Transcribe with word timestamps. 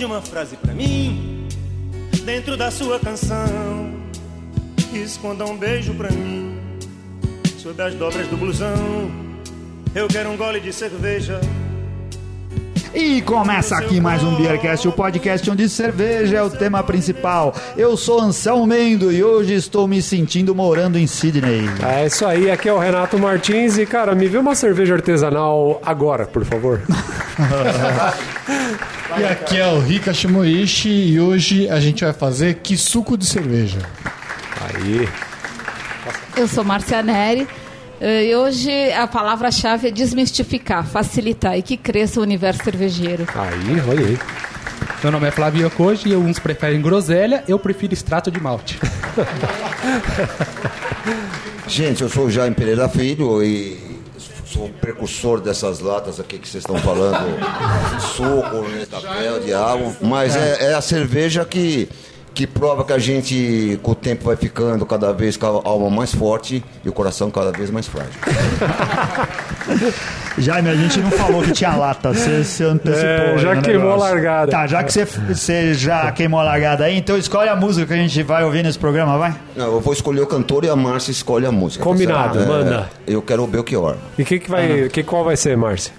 Guarde 0.00 0.14
uma 0.14 0.22
frase 0.22 0.56
pra 0.56 0.72
mim, 0.72 1.46
dentro 2.24 2.56
da 2.56 2.70
sua 2.70 2.98
canção. 2.98 3.92
Esconda 4.94 5.44
um 5.44 5.58
beijo 5.58 5.92
pra 5.92 6.10
mim, 6.10 6.58
sob 7.58 7.82
as 7.82 7.94
dobras 7.94 8.26
do 8.28 8.36
blusão. 8.38 9.10
Eu 9.94 10.08
quero 10.08 10.30
um 10.30 10.38
gole 10.38 10.58
de 10.58 10.72
cerveja. 10.72 11.38
E 12.92 13.22
começa 13.22 13.76
aqui 13.76 14.00
mais 14.00 14.20
um 14.24 14.34
Beercast, 14.34 14.88
o 14.88 14.92
podcast 14.92 15.48
onde 15.48 15.68
cerveja 15.68 16.38
é 16.38 16.42
o 16.42 16.50
tema 16.50 16.82
principal. 16.82 17.54
Eu 17.76 17.96
sou 17.96 18.20
Anselmo 18.20 18.66
Mendo 18.66 19.12
e 19.12 19.22
hoje 19.22 19.54
estou 19.54 19.86
me 19.86 20.02
sentindo 20.02 20.54
morando 20.56 20.98
em 20.98 21.06
Sydney. 21.06 21.70
É 21.86 22.06
isso 22.06 22.26
aí, 22.26 22.50
aqui 22.50 22.68
é 22.68 22.72
o 22.72 22.78
Renato 22.78 23.16
Martins 23.16 23.78
e, 23.78 23.86
cara, 23.86 24.12
me 24.14 24.26
vê 24.26 24.38
uma 24.38 24.56
cerveja 24.56 24.94
artesanal 24.94 25.80
agora, 25.84 26.26
por 26.26 26.44
favor. 26.44 26.80
E 29.18 29.24
aqui 29.24 29.58
é 29.58 29.66
o 29.66 29.80
Rika 29.80 30.14
Shimoishi 30.14 30.88
e 30.88 31.18
hoje 31.20 31.68
a 31.68 31.80
gente 31.80 32.04
vai 32.04 32.12
fazer 32.12 32.54
que 32.62 32.76
suco 32.76 33.18
de 33.18 33.26
cerveja. 33.26 33.80
Aí. 34.60 35.08
Eu 36.36 36.46
sou 36.46 36.62
Márcia 36.62 37.02
Neri 37.02 37.48
e 38.00 38.34
hoje 38.34 38.92
a 38.92 39.06
palavra-chave 39.06 39.88
é 39.88 39.90
desmistificar, 39.90 40.86
facilitar 40.86 41.58
e 41.58 41.62
que 41.62 41.76
cresça 41.76 42.20
o 42.20 42.22
universo 42.22 42.64
cervejeiro. 42.64 43.26
Aí, 43.34 43.80
olha 43.88 44.06
aí. 44.06 44.18
Meu 45.02 45.12
nome 45.12 45.28
é 45.28 45.30
Flávio 45.30 45.66
Yokoji 45.66 46.10
e 46.10 46.16
uns 46.16 46.38
preferem 46.38 46.80
groselha, 46.80 47.42
eu 47.48 47.58
prefiro 47.58 47.94
extrato 47.94 48.30
de 48.30 48.38
malte. 48.38 48.78
Gente, 51.66 52.02
eu 52.02 52.08
sou 52.08 52.26
o 52.26 52.30
Jaime 52.30 52.54
Pereira 52.54 52.88
Filho 52.88 53.42
e 53.42 53.78
sou 54.44 54.66
o 54.66 54.68
precursor 54.68 55.40
dessas 55.40 55.80
latas 55.80 56.20
aqui 56.20 56.38
que 56.38 56.48
vocês 56.48 56.64
estão 56.64 56.78
falando, 56.78 57.38
suco, 58.14 58.68
né, 58.68 58.86
café, 58.90 59.38
diabo, 59.38 59.96
mas 60.02 60.36
é, 60.36 60.72
é 60.72 60.74
a 60.74 60.80
cerveja 60.80 61.44
que, 61.44 61.88
que 62.34 62.46
prova 62.46 62.84
que 62.84 62.92
a 62.92 62.98
gente, 62.98 63.78
com 63.82 63.92
o 63.92 63.94
tempo, 63.94 64.24
vai 64.24 64.36
ficando 64.36 64.84
cada 64.86 65.12
vez 65.12 65.36
com 65.36 65.46
a 65.46 65.68
alma 65.68 65.90
mais 65.90 66.14
forte 66.14 66.62
e 66.84 66.88
o 66.88 66.92
coração 66.92 67.30
cada 67.30 67.50
vez 67.50 67.70
mais 67.70 67.86
frágil. 67.86 68.12
Jaime, 70.38 70.70
a 70.70 70.74
gente 70.74 71.00
não 71.00 71.10
falou 71.10 71.42
que 71.42 71.52
tinha 71.52 71.74
lata, 71.74 72.14
você, 72.14 72.44
você 72.44 72.64
antecipou. 72.64 73.04
É, 73.04 73.38
já 73.38 73.60
queimou 73.60 73.90
negócio. 73.90 74.06
a 74.06 74.10
largada. 74.10 74.50
Tá, 74.50 74.66
já 74.66 74.82
que 74.82 74.92
você, 74.92 75.04
você 75.04 75.74
já 75.74 76.10
queimou 76.12 76.40
a 76.40 76.44
largada 76.44 76.84
aí, 76.84 76.96
então 76.96 77.18
escolhe 77.18 77.48
a 77.48 77.56
música 77.56 77.86
que 77.86 77.92
a 77.92 77.96
gente 77.96 78.22
vai 78.22 78.44
ouvir 78.44 78.62
nesse 78.62 78.78
programa, 78.78 79.18
vai? 79.18 79.34
Não, 79.54 79.74
eu 79.74 79.80
vou 79.80 79.92
escolher 79.92 80.20
o 80.20 80.26
cantor 80.26 80.64
e 80.64 80.70
a 80.70 80.76
Márcia 80.76 81.10
escolhe 81.10 81.46
a 81.46 81.52
música. 81.52 81.84
tá 81.84 81.90
Combinado, 81.90 82.38
certo? 82.38 82.48
manda. 82.48 82.90
eu 83.06 83.20
quero 83.20 83.44
o 83.44 83.46
Belchior. 83.46 83.96
E 84.18 84.24
que 84.24 84.38
que 84.38 84.50
vai, 84.50 84.88
que, 84.88 85.02
qual 85.02 85.24
vai 85.24 85.36
ser, 85.36 85.56
Márcia? 85.56 85.92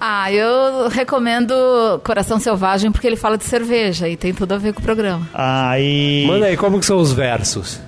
Ah, 0.00 0.32
eu 0.32 0.88
recomendo 0.88 1.54
Coração 2.04 2.38
Selvagem 2.38 2.92
porque 2.92 3.06
ele 3.06 3.16
fala 3.16 3.38
de 3.38 3.44
cerveja 3.44 4.08
e 4.08 4.16
tem 4.16 4.32
tudo 4.32 4.52
a 4.52 4.58
ver 4.58 4.72
com 4.72 4.80
o 4.80 4.82
programa. 4.82 5.28
Aí. 5.32 6.24
Manda 6.26 6.46
aí, 6.46 6.56
como 6.56 6.78
que 6.78 6.86
são 6.86 6.98
os 6.98 7.12
versos? 7.12 7.80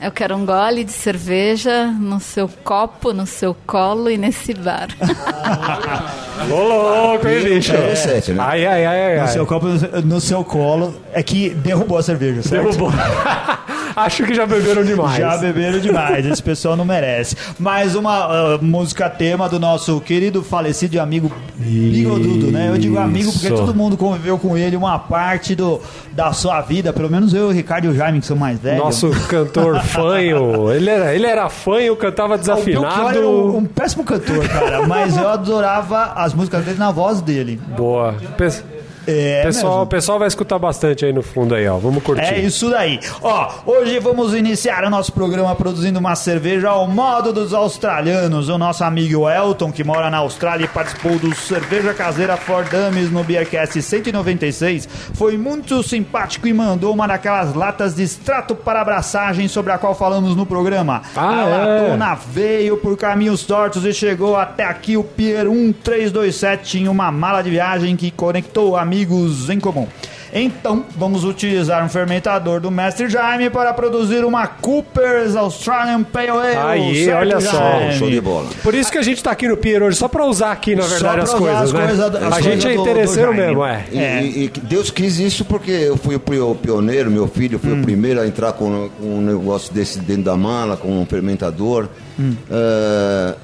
Eu 0.00 0.10
quero 0.10 0.34
um 0.34 0.44
gole 0.44 0.82
de 0.82 0.90
cerveja 0.90 1.86
no 1.86 2.18
seu 2.18 2.48
copo, 2.64 3.12
no 3.12 3.24
seu 3.24 3.54
colo 3.64 4.10
e 4.10 4.18
nesse 4.18 4.52
bar. 4.52 4.88
Ô, 6.50 6.54
louco, 6.54 7.28
hein, 7.28 7.44
bicho? 7.44 7.72
É, 7.72 7.94
sete, 7.94 8.32
né? 8.32 8.42
Ai, 8.42 8.66
ai, 8.66 8.84
ai, 8.84 9.00
ai. 9.04 9.16
No 9.16 9.22
ai. 9.22 9.28
seu 9.28 9.46
copo, 9.46 9.66
no 10.04 10.20
seu 10.20 10.44
colo. 10.44 10.92
É 11.12 11.22
que 11.22 11.50
derrubou 11.50 11.98
a 11.98 12.02
cerveja, 12.02 12.42
certo? 12.42 12.64
Derrubou. 12.64 12.90
Acho 13.94 14.24
que 14.24 14.34
já 14.34 14.46
beberam 14.46 14.84
demais. 14.84 15.16
Já 15.18 15.36
beberam 15.36 15.78
demais, 15.80 16.24
esse 16.26 16.42
pessoal 16.42 16.76
não 16.76 16.84
merece. 16.84 17.36
Mais 17.58 17.94
uma 17.94 18.12
ah, 18.54 18.58
música 18.60 19.08
tema 19.10 19.48
do 19.48 19.58
nosso 19.58 20.00
querido 20.00 20.42
falecido 20.42 20.94
e 20.96 20.98
amigo 20.98 21.30
Bigodudo, 21.56 22.50
né? 22.50 22.68
Eu 22.68 22.78
digo 22.78 22.98
amigo 22.98 23.32
porque 23.32 23.48
todo 23.48 23.74
mundo 23.74 23.96
conviveu 23.96 24.38
com 24.38 24.56
ele 24.56 24.76
uma 24.76 24.98
parte 24.98 25.54
do, 25.54 25.80
da 26.12 26.32
sua 26.32 26.60
vida, 26.60 26.92
pelo 26.92 27.10
menos 27.10 27.32
eu, 27.34 27.46
o 27.48 27.50
Ricardo 27.52 27.84
e 27.86 27.88
o 27.88 27.94
Jaime, 27.94 28.20
que 28.20 28.26
são 28.26 28.36
mais 28.36 28.58
velhos. 28.58 28.82
Nosso 28.82 29.10
cantor 29.28 29.80
fanho. 29.82 30.70
Ele 30.72 30.90
era, 30.90 31.14
ele 31.14 31.26
era 31.26 31.48
fanho, 31.48 31.94
cantava 31.96 32.34
O 32.34 32.38
desafinado. 32.38 33.08
era 33.16 33.26
um, 33.26 33.58
um 33.58 33.64
péssimo 33.64 34.04
cantor, 34.04 34.46
cara, 34.48 34.86
mas 34.86 35.16
eu 35.16 35.28
adorava 35.28 36.12
as 36.16 36.34
músicas 36.34 36.64
dele 36.64 36.78
na 36.78 36.90
voz 36.90 37.20
dele. 37.20 37.60
Boa. 37.76 38.14
Pe- 38.36 38.71
É, 39.06 39.42
pessoal, 39.42 39.72
mesmo. 39.72 39.84
o 39.84 39.86
pessoal 39.86 40.18
vai 40.18 40.28
escutar 40.28 40.58
bastante 40.58 41.04
aí 41.04 41.12
no 41.12 41.22
fundo 41.22 41.54
aí, 41.54 41.66
ó. 41.66 41.76
Vamos 41.76 42.02
curtir. 42.02 42.34
É 42.34 42.40
isso 42.40 42.70
daí. 42.70 43.00
Ó, 43.20 43.50
hoje 43.66 43.98
vamos 43.98 44.34
iniciar 44.34 44.84
o 44.84 44.90
nosso 44.90 45.12
programa 45.12 45.54
produzindo 45.54 45.98
uma 45.98 46.14
cerveja 46.14 46.70
ao 46.70 46.86
modo 46.86 47.32
dos 47.32 47.52
australianos. 47.52 48.48
O 48.48 48.58
nosso 48.58 48.84
amigo 48.84 49.28
Elton, 49.28 49.72
que 49.72 49.82
mora 49.82 50.10
na 50.10 50.18
Austrália 50.18 50.64
e 50.64 50.68
participou 50.68 51.18
do 51.18 51.34
Cerveja 51.34 51.92
Caseira 51.94 52.36
For 52.36 52.64
Dummies 52.64 53.10
no 53.10 53.24
Beercast 53.24 53.80
196, 53.80 54.88
foi 55.14 55.36
muito 55.36 55.82
simpático 55.82 56.46
e 56.46 56.52
mandou 56.52 56.92
uma 56.94 57.06
daquelas 57.06 57.54
latas 57.54 57.96
de 57.96 58.02
extrato 58.02 58.54
para 58.54 58.80
abraçagem 58.80 59.48
sobre 59.48 59.72
a 59.72 59.78
qual 59.78 59.94
falamos 59.94 60.36
no 60.36 60.46
programa. 60.46 61.02
Ah, 61.16 61.44
a 61.44 61.48
é? 61.48 61.80
latona 61.82 62.14
veio 62.14 62.76
por 62.76 62.96
caminhos 62.96 63.44
tortos 63.44 63.84
e 63.84 63.92
chegou 63.92 64.36
até 64.36 64.64
aqui 64.64 64.96
o 64.96 65.04
Pier 65.04 65.44
1327 65.46 66.80
em 66.80 66.88
uma 66.88 67.10
mala 67.10 67.42
de 67.42 67.50
viagem 67.50 67.96
que 67.96 68.10
conectou 68.10 68.76
amigos 68.92 69.48
em 69.48 69.58
comum. 69.58 69.86
Então, 70.34 70.84
vamos 70.96 71.24
utilizar 71.24 71.84
um 71.84 71.88
fermentador 71.90 72.58
do 72.60 72.70
Mestre 72.70 73.08
Jaime 73.08 73.50
para 73.50 73.72
produzir 73.74 74.24
uma 74.24 74.46
Cooper's 74.46 75.34
Australian 75.36 76.02
Pale 76.04 76.28
Ale. 76.30 76.56
Aí, 76.56 77.04
certo, 77.04 77.18
olha 77.20 77.40
só, 77.40 77.50
Jaime? 77.58 77.98
Show 77.98 78.10
de 78.10 78.20
bola. 78.20 78.48
Por 78.62 78.74
isso 78.74 78.90
que 78.92 78.96
a 78.98 79.02
gente 79.02 79.22
tá 79.22 79.30
aqui 79.30 79.46
no 79.48 79.56
Pier 79.58 79.82
hoje, 79.82 79.96
só 79.96 80.08
pra 80.08 80.24
usar 80.26 80.52
aqui, 80.52 80.74
na 80.74 80.82
Só 80.84 80.88
verdade, 80.88 81.20
as 81.20 81.34
coisas, 81.34 81.60
as 81.62 81.72
né? 81.72 81.86
coisas- 81.86 82.14
as 82.14 82.32
a 82.32 82.40
gente 82.40 82.62
coisas 82.62 82.64
é 82.64 82.74
interesseiro 82.74 83.34
mesmo, 83.34 83.64
é. 83.64 83.84
E, 83.92 83.98
É. 83.98 84.22
e- 84.22 84.44
e 84.44 84.48
Deus 84.62 84.90
quis 84.90 85.18
isso 85.18 85.44
porque 85.44 85.70
eu 85.70 85.96
fui 85.98 86.14
o 86.16 86.20
pio- 86.20 86.54
pioneiro, 86.54 87.10
meu 87.10 87.28
filho 87.28 87.58
foi 87.58 87.72
o 87.78 87.82
primeiro 87.82 88.20
a 88.20 88.26
entrar 88.26 88.52
com, 88.54 88.88
com 89.00 89.06
um 89.18 89.20
negócio 89.20 89.72
desse 89.72 89.98
dentro 90.00 90.24
da 90.24 90.36
mala, 90.36 90.76
com 90.78 90.98
um 91.00 91.04
fermentador. 91.06 91.88
É, 92.50 93.34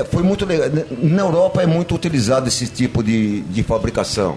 é, 0.00 0.04
foi 0.04 0.22
muito 0.22 0.44
legal. 0.44 0.68
Na 1.02 1.22
Europa 1.22 1.62
é 1.62 1.66
muito 1.66 1.94
utilizado 1.94 2.48
esse 2.48 2.66
tipo 2.66 3.02
de, 3.02 3.40
de 3.42 3.62
fabricação. 3.62 4.36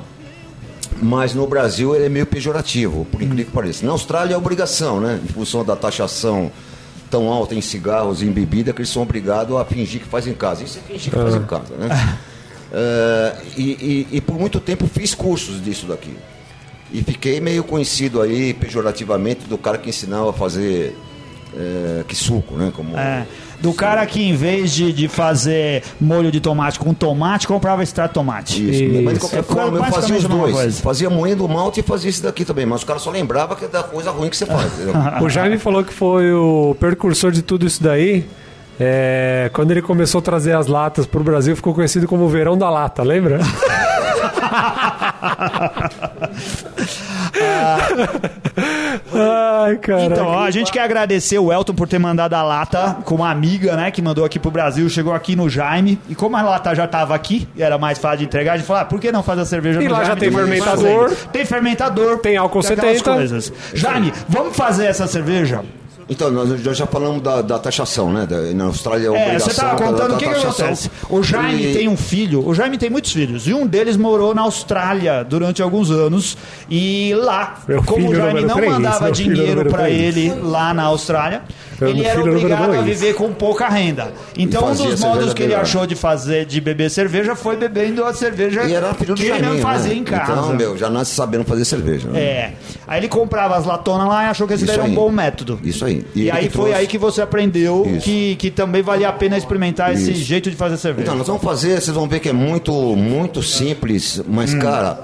Mas 1.01 1.33
no 1.33 1.45
Brasil 1.45 1.93
ele 1.95 2.05
é 2.05 2.09
meio 2.09 2.25
pejorativo, 2.25 3.05
por 3.11 3.21
incrível 3.21 3.45
que 3.45 3.51
pareça. 3.51 3.85
Na 3.85 3.91
Austrália 3.91 4.33
é 4.33 4.37
obrigação, 4.37 4.99
né? 5.01 5.19
Em 5.23 5.27
função 5.27 5.63
da 5.63 5.75
taxação 5.75 6.51
tão 7.11 7.27
alta 7.29 7.53
em 7.53 7.61
cigarros 7.61 8.21
e 8.21 8.25
em 8.25 8.31
bebida 8.31 8.71
que 8.73 8.79
eles 8.81 8.89
são 8.89 9.01
obrigados 9.03 9.55
a 9.57 9.65
fingir 9.65 10.01
que 10.01 10.07
fazem 10.07 10.33
em 10.33 10.35
casa. 10.35 10.63
Isso 10.63 10.77
é 10.79 10.81
fingir 10.81 11.11
que 11.11 11.19
faz 11.19 11.35
em 11.35 11.43
casa, 11.43 11.75
né? 11.75 12.17
É, 12.73 13.35
e, 13.57 13.61
e- 14.11 14.17
e 14.17 14.21
por 14.21 14.39
muito 14.39 14.59
tempo 14.59 14.87
fiz 14.87 15.13
cursos 15.13 15.61
disso 15.63 15.85
daqui. 15.85 16.15
E 16.93 17.03
fiquei 17.03 17.39
meio 17.41 17.63
conhecido 17.63 18.21
aí, 18.21 18.53
pejorativamente, 18.53 19.41
do 19.47 19.57
cara 19.57 19.77
que 19.77 19.89
ensinava 19.89 20.29
a 20.29 20.33
fazer 20.33 20.95
é, 21.57 22.03
que 22.07 22.15
suco, 22.15 22.55
né? 22.55 22.71
Como, 22.75 22.95
É, 22.97 23.25
do 23.65 23.73
cara 23.73 24.05
que 24.05 24.21
em 24.21 24.35
vez 24.35 24.71
de, 24.71 24.93
de 24.93 25.07
fazer 25.07 25.81
molho 25.99 26.31
de 26.31 26.39
tomate 26.39 26.77
com 26.77 26.93
tomate, 26.93 27.47
comprava 27.47 27.81
extrato 27.81 28.09
de 28.09 28.13
tomate. 28.13 28.53
Isso, 28.69 28.83
mas 29.03 29.03
de 29.03 29.11
Isso. 29.11 29.19
qualquer 29.21 29.39
É 29.39 29.43
forma 29.43 29.77
eu 29.79 29.83
fazia 29.85 30.15
os 30.15 30.23
dois. 30.23 30.53
coisa. 30.53 30.81
Fazia 30.83 31.09
moendo 31.09 31.43
o 31.45 31.49
malte 31.49 31.79
e 31.79 31.83
fazia 31.83 32.09
esse 32.09 32.21
daqui 32.21 32.45
também, 32.45 32.65
mas 32.65 32.81
os 32.81 32.83
caras 32.83 33.01
só 33.01 33.09
lembravam 33.09 33.55
que 33.55 33.65
é 33.65 33.67
da 33.67 33.81
coisa 33.81 34.11
ruim 34.11 34.29
que 34.29 34.37
você 34.37 34.45
faz. 34.45 34.71
O 35.21 35.29
Jaime 35.29 35.57
falou 35.57 35.83
que 35.83 35.93
foi 35.93 36.31
o 36.31 36.75
precursor 36.79 37.31
de 37.31 37.41
tudo 37.41 37.65
isso 37.65 37.81
daí. 37.81 38.25
É, 38.79 39.49
quando 39.53 39.71
ele 39.71 39.81
começou 39.81 40.19
a 40.19 40.21
trazer 40.21 40.55
as 40.55 40.67
latas 40.67 41.07
pro 41.07 41.23
Brasil, 41.23 41.55
ficou 41.55 41.73
conhecido 41.73 42.07
como 42.07 42.25
o 42.25 42.29
verão 42.29 42.57
da 42.57 42.69
lata, 42.69 43.01
lembra? 43.03 43.39
Ai, 49.17 49.77
cara. 49.77 50.03
Então, 50.03 50.27
ó, 50.27 50.43
a 50.43 50.51
gente 50.51 50.71
quer 50.71 50.81
agradecer 50.81 51.39
o 51.39 51.51
Elton 51.51 51.73
por 51.73 51.87
ter 51.87 51.99
mandado 51.99 52.33
a 52.33 52.43
lata 52.43 52.97
com 53.03 53.15
uma 53.15 53.29
amiga, 53.29 53.75
né, 53.75 53.91
que 53.91 54.01
mandou 54.01 54.25
aqui 54.25 54.39
pro 54.39 54.51
Brasil, 54.51 54.89
chegou 54.89 55.13
aqui 55.13 55.35
no 55.35 55.49
Jaime. 55.49 55.99
E 56.09 56.15
como 56.15 56.35
a 56.37 56.41
lata 56.41 56.75
já 56.75 56.87
tava 56.87 57.15
aqui, 57.15 57.47
e 57.55 57.63
era 57.63 57.77
mais 57.77 57.97
fácil 57.97 58.19
de 58.19 58.25
entregar, 58.25 58.53
a 58.53 58.57
gente 58.57 58.65
falou, 58.65 58.81
ah, 58.81 58.85
por 58.85 58.99
que 58.99 59.11
não 59.11 59.23
fazer 59.23 59.41
a 59.41 59.45
cerveja 59.45 59.81
E 59.81 59.87
no 59.87 59.93
lá 59.93 60.03
já 60.03 60.15
tem 60.15 60.31
fermentador. 60.31 61.11
Tem 61.31 61.45
fermentador. 61.45 62.19
Tem 62.19 62.37
álcool 62.37 62.59
aquelas 62.59 62.97
70. 62.97 63.15
coisas. 63.15 63.53
Jaime, 63.73 64.13
vamos 64.27 64.55
fazer 64.55 64.85
essa 64.85 65.07
cerveja? 65.07 65.63
Então, 66.07 66.29
nós 66.29 66.61
já- 66.61 66.71
já 66.73 66.85
falamos 66.85 67.21
da, 67.23 67.41
da 67.41 67.57
taxação, 67.57 68.13
né? 68.13 68.27
Da- 68.27 68.41
na 68.53 68.65
Austrália 68.65 69.09
é 69.09 69.35
É, 69.35 69.39
você 69.39 69.53
tava 69.55 69.75
da- 69.79 69.85
contando 69.87 70.09
da 70.09 70.15
o 70.15 70.17
que, 70.17 70.25
que 70.27 70.35
acontece. 70.35 70.91
O 71.09 71.23
Jaime 71.23 71.63
E- 71.71 71.73
tem 71.73 71.87
um 71.87 71.97
filho, 71.97 72.47
o 72.47 72.53
Jaime 72.53 72.77
tem 72.77 72.91
muitos 72.91 73.11
filhos, 73.11 73.47
e 73.47 73.53
um 73.55 73.65
deles 73.65 73.97
morou 73.97 74.35
na 74.35 74.43
Austrália 74.43 75.23
durante 75.23 75.63
alguns 75.63 75.89
anos. 75.89 76.37
E 76.69 77.11
lá, 77.17 77.55
Meu 77.67 77.81
como 77.83 78.11
o 78.11 78.15
Jaime 78.15 78.41
não 78.41 78.55
três, 78.55 78.71
mandava 78.71 79.05
meu 79.05 79.15
filho 79.15 79.33
dinheiro 79.35 79.69
três. 79.71 80.15
ele 80.17 80.33
lá 80.43 80.73
na 80.75 80.83
Austrália, 80.83 81.41
ele 81.81 82.05
era 82.05 82.21
obrigado 82.21 82.73
a 82.73 82.81
viver 82.81 83.13
com 83.15 83.33
pouca 83.33 83.67
renda. 83.67 84.13
Então, 84.37 84.67
um 84.67 84.75
dos 84.75 84.99
modos 84.99 85.33
que 85.33 85.43
ele 85.43 85.49
melhor. 85.49 85.61
achou 85.63 85.85
de 85.85 85.95
fazer, 85.95 86.45
de 86.45 86.61
beber 86.61 86.89
cerveja, 86.89 87.35
foi 87.35 87.55
bebendo 87.57 88.03
a 88.03 88.13
cerveja 88.13 88.63
E 88.63 88.73
era 88.73 88.93
filho 88.93 89.15
do 89.15 89.21
que 89.21 89.27
ele 89.27 89.61
fazia 89.61 89.93
né? 89.93 89.99
em 89.99 90.03
casa. 90.03 90.31
Então, 90.31 90.53
meu, 90.55 90.77
já 90.77 90.89
nasce 90.89 91.13
sabendo 91.15 91.43
fazer 91.43 91.65
cerveja. 91.65 92.07
Né? 92.09 92.19
É. 92.19 92.53
Aí 92.87 92.99
ele 92.99 93.07
comprava 93.07 93.55
as 93.57 93.65
latonas 93.65 94.07
lá 94.07 94.23
e 94.23 94.27
achou 94.27 94.47
que 94.47 94.53
esse 94.53 94.65
daí 94.65 94.75
era 94.75 94.83
um 94.85 94.93
bom 94.93 95.09
método. 95.09 95.59
Isso 95.63 95.83
aí. 95.85 96.05
E, 96.15 96.21
ele 96.21 96.31
aí 96.31 96.43
foi 96.49 96.49
trouxe- 96.51 96.73
aí 96.73 96.87
que 96.87 96.97
você 96.97 97.21
aprendeu 97.21 97.85
Isso. 97.87 98.01
que, 98.05 98.35
que 98.35 98.51
também 98.51 98.81
valia 98.81 99.09
a 99.09 99.13
pena 99.13 99.37
experimentar 99.37 99.93
esse 99.93 100.11
Isso. 100.11 100.21
jeito 100.23 100.49
de 100.49 100.55
fazer 100.55 100.77
cerveja. 100.77 101.03
Então, 101.07 101.15
nós 101.17 101.27
vamos 101.27 101.41
fazer, 101.43 101.81
vocês 101.81 101.95
vão 101.95 102.07
ver 102.07 102.19
que 102.19 102.29
é 102.29 102.33
muito, 102.33 102.71
muito 102.95 103.41
simples, 103.43 104.21
mas, 104.27 104.53
Hum. 104.53 104.59
cara, 104.59 104.97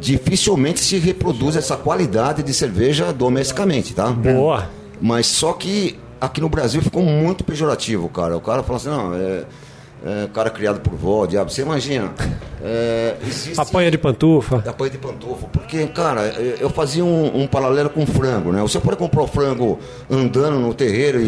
dificilmente 0.00 0.80
se 0.80 0.98
reproduz 0.98 1.56
essa 1.56 1.76
qualidade 1.76 2.42
de 2.42 2.52
cerveja 2.54 3.12
domesticamente, 3.12 3.94
tá? 3.94 4.08
Boa. 4.10 4.68
Mas 5.00 5.26
só 5.26 5.52
que 5.52 5.98
aqui 6.20 6.40
no 6.40 6.48
Brasil 6.48 6.80
ficou 6.82 7.02
muito 7.02 7.44
pejorativo, 7.44 8.08
cara. 8.08 8.36
O 8.36 8.40
cara 8.40 8.62
fala 8.62 8.76
assim, 8.78 8.88
não, 8.88 9.14
é, 9.14 9.44
é 10.08 10.28
cara 10.32 10.50
criado 10.50 10.80
por 10.80 10.94
vó, 10.94 11.26
diabo. 11.26 11.50
Você 11.50 11.62
imagina. 11.62 12.12
É, 12.62 13.16
existe... 13.26 13.60
Apanha 13.60 13.90
de 13.90 13.98
pantufa. 13.98 14.62
Apanha 14.66 14.90
de 14.90 14.98
pantufa. 14.98 15.46
Porque, 15.52 15.86
cara, 15.88 16.22
eu 16.26 16.56
eu 16.66 16.70
fazia 16.70 17.04
um, 17.04 17.42
um 17.42 17.46
paralelo 17.46 17.90
com 17.90 18.04
frango, 18.06 18.50
né? 18.52 18.60
Você 18.62 18.78
pode 18.80 18.96
comprar 18.96 19.22
o 19.22 19.26
frango 19.26 19.78
andando 20.10 20.58
no 20.58 20.72
terreiro 20.74 21.20
e, 21.20 21.24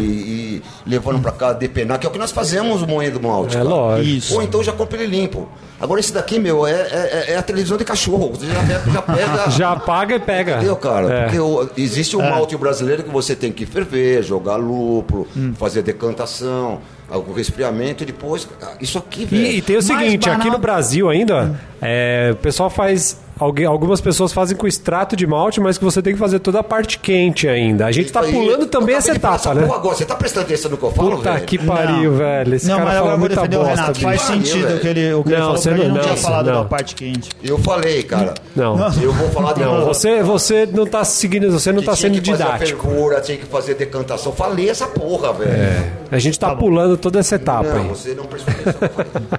e 0.57 0.61
levando 0.85 1.21
pra 1.21 1.31
cá, 1.31 1.53
depenar, 1.53 1.97
que 1.99 2.05
é 2.05 2.09
o 2.09 2.11
que 2.11 2.17
nós 2.19 2.31
fazemos 2.31 2.81
moendo 2.85 3.21
malte. 3.21 3.55
É 3.55 3.59
cara. 3.59 3.69
lógico. 3.69 4.07
Isso. 4.17 4.35
Ou 4.35 4.43
então 4.43 4.63
já 4.63 4.71
compra 4.73 5.01
ele 5.01 5.15
limpo. 5.17 5.47
Agora 5.79 5.99
esse 5.99 6.11
daqui, 6.13 6.39
meu, 6.39 6.67
é, 6.67 6.71
é, 6.73 7.25
é 7.33 7.37
a 7.37 7.41
televisão 7.41 7.77
de 7.77 7.85
cachorro. 7.85 8.31
Você 8.35 8.47
já 8.47 8.61
pega. 8.63 8.91
Já 8.91 9.01
pega 9.01 9.49
Já 9.51 9.75
paga 9.77 10.15
e 10.15 10.19
pega. 10.19 10.55
Entendeu, 10.57 10.75
cara? 10.75 11.13
É. 11.13 11.23
Porque 11.23 11.39
o- 11.39 11.69
existe 11.77 12.15
o 12.17 12.19
malte 12.21 12.57
brasileiro 12.57 13.03
que 13.03 13.09
você 13.09 13.35
tem 13.35 13.51
que 13.51 13.65
ferver, 13.65 14.21
jogar 14.23 14.57
lúpulo, 14.57 15.25
Hum. 15.37 15.53
fazer 15.57 15.81
decantação, 15.83 16.79
o 17.17 17.33
resfriamento 17.33 18.03
e 18.03 18.05
depois. 18.05 18.47
ah, 18.61 18.73
Isso 18.79 18.97
aqui, 18.97 19.25
velho. 19.25 19.43
E, 19.45 19.57
e 19.57 19.61
tem 19.61 19.77
o 19.77 19.81
seguinte, 19.81 20.29
aqui 20.29 20.49
no 20.49 20.57
Brasil 20.59 21.09
ainda, 21.09 21.59
é, 21.81 22.29
o 22.33 22.37
pessoal 22.37 22.69
faz. 22.69 23.17
Alguém, 23.39 23.65
algumas 23.65 24.01
pessoas 24.01 24.33
fazem 24.33 24.57
com 24.57 24.67
extrato 24.67 25.15
de 25.15 25.25
malte, 25.25 25.61
mas 25.61 25.77
que 25.77 25.83
você 25.85 26.01
tem 26.01 26.11
que 26.13 26.19
fazer 26.19 26.39
toda 26.39 26.59
a 26.59 26.63
parte 26.63 26.99
quente 26.99 27.47
ainda. 27.47 27.85
A 27.85 27.91
gente 27.91 28.11
tá 28.11 28.19
aí, 28.19 28.33
pulando 28.33 28.65
também 28.65 28.95
essa 28.95 29.13
etapa, 29.13 29.53
né? 29.53 29.63
Agora, 29.63 29.95
você 29.95 30.03
tá 30.05 30.13
prestando 30.15 30.45
atenção 30.47 30.69
no 30.71 30.75
que 30.77 30.83
eu 30.83 30.91
falo, 30.91 31.11
Puta 31.17 31.31
velho? 31.33 31.45
que 31.45 31.57
pariu, 31.57 32.11
Não. 32.11 32.17
velho. 32.17 32.55
Esse 32.55 32.67
não, 32.67 32.75
cara 32.77 32.85
mas 32.89 32.97
fala 32.97 33.13
agora 33.13 33.13
eu 33.15 33.19
vou 33.19 33.19
muita 33.29 33.35
defender 33.35 33.55
o 33.55 33.59
bosta. 33.59 33.75
Renato. 33.75 33.93
bicho. 33.93 34.03
Faz 34.05 34.21
Pariu, 34.23 34.43
sentido 34.45 34.63
velho. 34.67 34.75
o 34.77 34.79
que 34.81 34.87
ele, 34.87 35.13
o 35.13 35.23
que 35.23 35.29
ele 35.29 35.37
Não, 35.37 35.45
falou, 35.45 35.57
você 35.61 35.69
ele 35.69 35.77
não- 35.87 35.87
não 35.95 36.01
tinha 36.01 36.11
não, 36.15 36.17
falado 36.21 36.45
não. 36.47 36.53
da 36.53 36.65
parte 36.65 36.95
quente. 36.95 37.29
Eu 37.41 37.57
falei, 37.59 38.03
cara. 38.03 38.33
Não. 38.55 38.77
Eu 39.01 39.13
vou 39.13 39.29
falar 39.29 39.53
de 39.53 39.61
Não, 39.61 39.85
você, 39.85 40.21
você 40.21 40.65
não 40.65 40.85
tá 40.85 41.03
seguindo, 41.05 41.49
você 41.49 41.71
não 41.71 41.79
Que 41.79 41.85
tá 41.85 41.93
tinha 41.95 42.11
sendo 42.11 42.21
que 42.21 42.31
fazer 42.31 42.43
didático. 42.43 42.83
fervura, 42.87 43.21
tinha 43.21 43.37
que 43.37 43.45
fazer 43.45 43.73
decantação. 43.75 44.33
Falei 44.33 44.69
essa 44.69 44.85
porra, 44.87 45.31
velho. 45.31 45.51
É. 45.51 45.89
A 46.11 46.19
gente 46.19 46.37
tá, 46.37 46.53
pulando 46.55 46.97
toda 46.97 47.19
essa 47.19 47.35
etapa 47.35 47.69
Não, 47.69 47.81
aí. 47.83 47.87
você 47.87 48.13
não 48.13 48.25
prestou 48.25 48.53
atenção. 48.53 48.89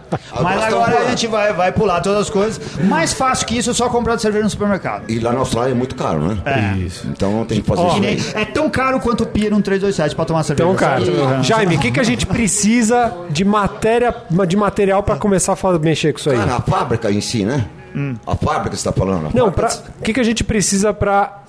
Mas 0.43 0.63
agora 0.63 1.01
a 1.01 1.11
gente 1.11 1.27
vai, 1.27 1.53
vai 1.53 1.71
pular 1.71 2.01
todas 2.01 2.23
as 2.23 2.31
coisas. 2.31 2.59
Mais 2.85 3.13
fácil 3.13 3.47
que 3.47 3.59
isso 3.59 3.71
é 3.71 3.75
só 3.75 3.90
comprar 3.91 4.17
de 4.17 4.23
cerveja 4.23 4.45
no 4.45 4.51
supermercado. 4.51 5.05
E 5.09 5.19
lá 5.19 5.33
na 5.33 5.41
Austrália 5.41 5.73
é 5.73 5.75
muito 5.75 5.95
caro, 5.95 6.21
né? 6.21 6.39
É. 6.45 6.79
Isso. 6.79 7.07
Então 7.09 7.45
tem 7.45 7.61
que 7.61 7.67
fazer 7.67 7.83
Que 8.01 8.07
isso 8.15 8.37
aí. 8.37 8.43
é 8.43 8.45
tão 8.47 8.71
caro 8.71 9.01
quanto 9.01 9.25
o 9.25 9.27
Pia 9.27 9.51
num 9.51 9.61
327 9.61 10.15
pra 10.17 10.25
tomar 10.25 10.43
cerveja. 10.43 10.75
Cara, 10.75 11.05
Sabe? 11.05 11.43
Jaime, 11.43 11.77
o 11.77 11.79
que, 11.79 11.91
que 11.91 12.01
a 12.01 12.05
gente 12.05 12.27
precisa 12.27 13.13
de 13.31 13.45
matéria, 13.45 14.15
de 14.47 14.57
material 14.57 15.03
pra 15.03 15.17
começar 15.17 15.53
a 15.63 15.79
mexer 15.79 16.13
com 16.13 16.19
isso 16.19 16.31
aí? 16.31 16.37
Cara, 16.39 16.57
a 16.57 16.61
fábrica 16.61 17.11
em 17.11 17.21
si, 17.21 17.45
né? 17.45 17.67
A 18.27 18.37
fábrica 18.37 18.77
você 18.77 18.85
tá 18.85 18.93
falando? 18.93 19.27
a 19.27 19.31
Não, 19.35 19.47
fábrica- 19.53 19.83
o 19.99 20.03
que, 20.03 20.13
que 20.13 20.21
a 20.21 20.25
gente 20.25 20.45
precisa 20.45 20.93
pra, 20.95 21.41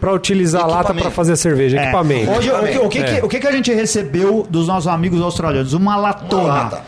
pra 0.00 0.12
utilizar 0.12 0.62
a 0.62 0.66
lata 0.66 0.92
pra 0.92 1.10
fazer 1.10 1.36
cerveja? 1.36 1.78
É. 1.78 1.82
Equipamento. 1.84 2.30
Hoje, 2.32 2.50
o, 2.50 2.58
que, 2.64 2.78
o, 2.78 2.88
que, 2.88 2.98
É. 2.98 3.02
que- 3.20 3.26
o 3.26 3.28
que 3.28 3.38
que 3.40 3.46
a 3.46 3.52
gente 3.52 3.72
recebeu 3.72 4.44
dos 4.50 4.66
nossos 4.66 4.88
amigos 4.88 5.20
australianos? 5.22 5.72
Uma 5.72 5.96
latona. 5.96 6.42
Uma 6.42 6.54
lata. 6.54 6.82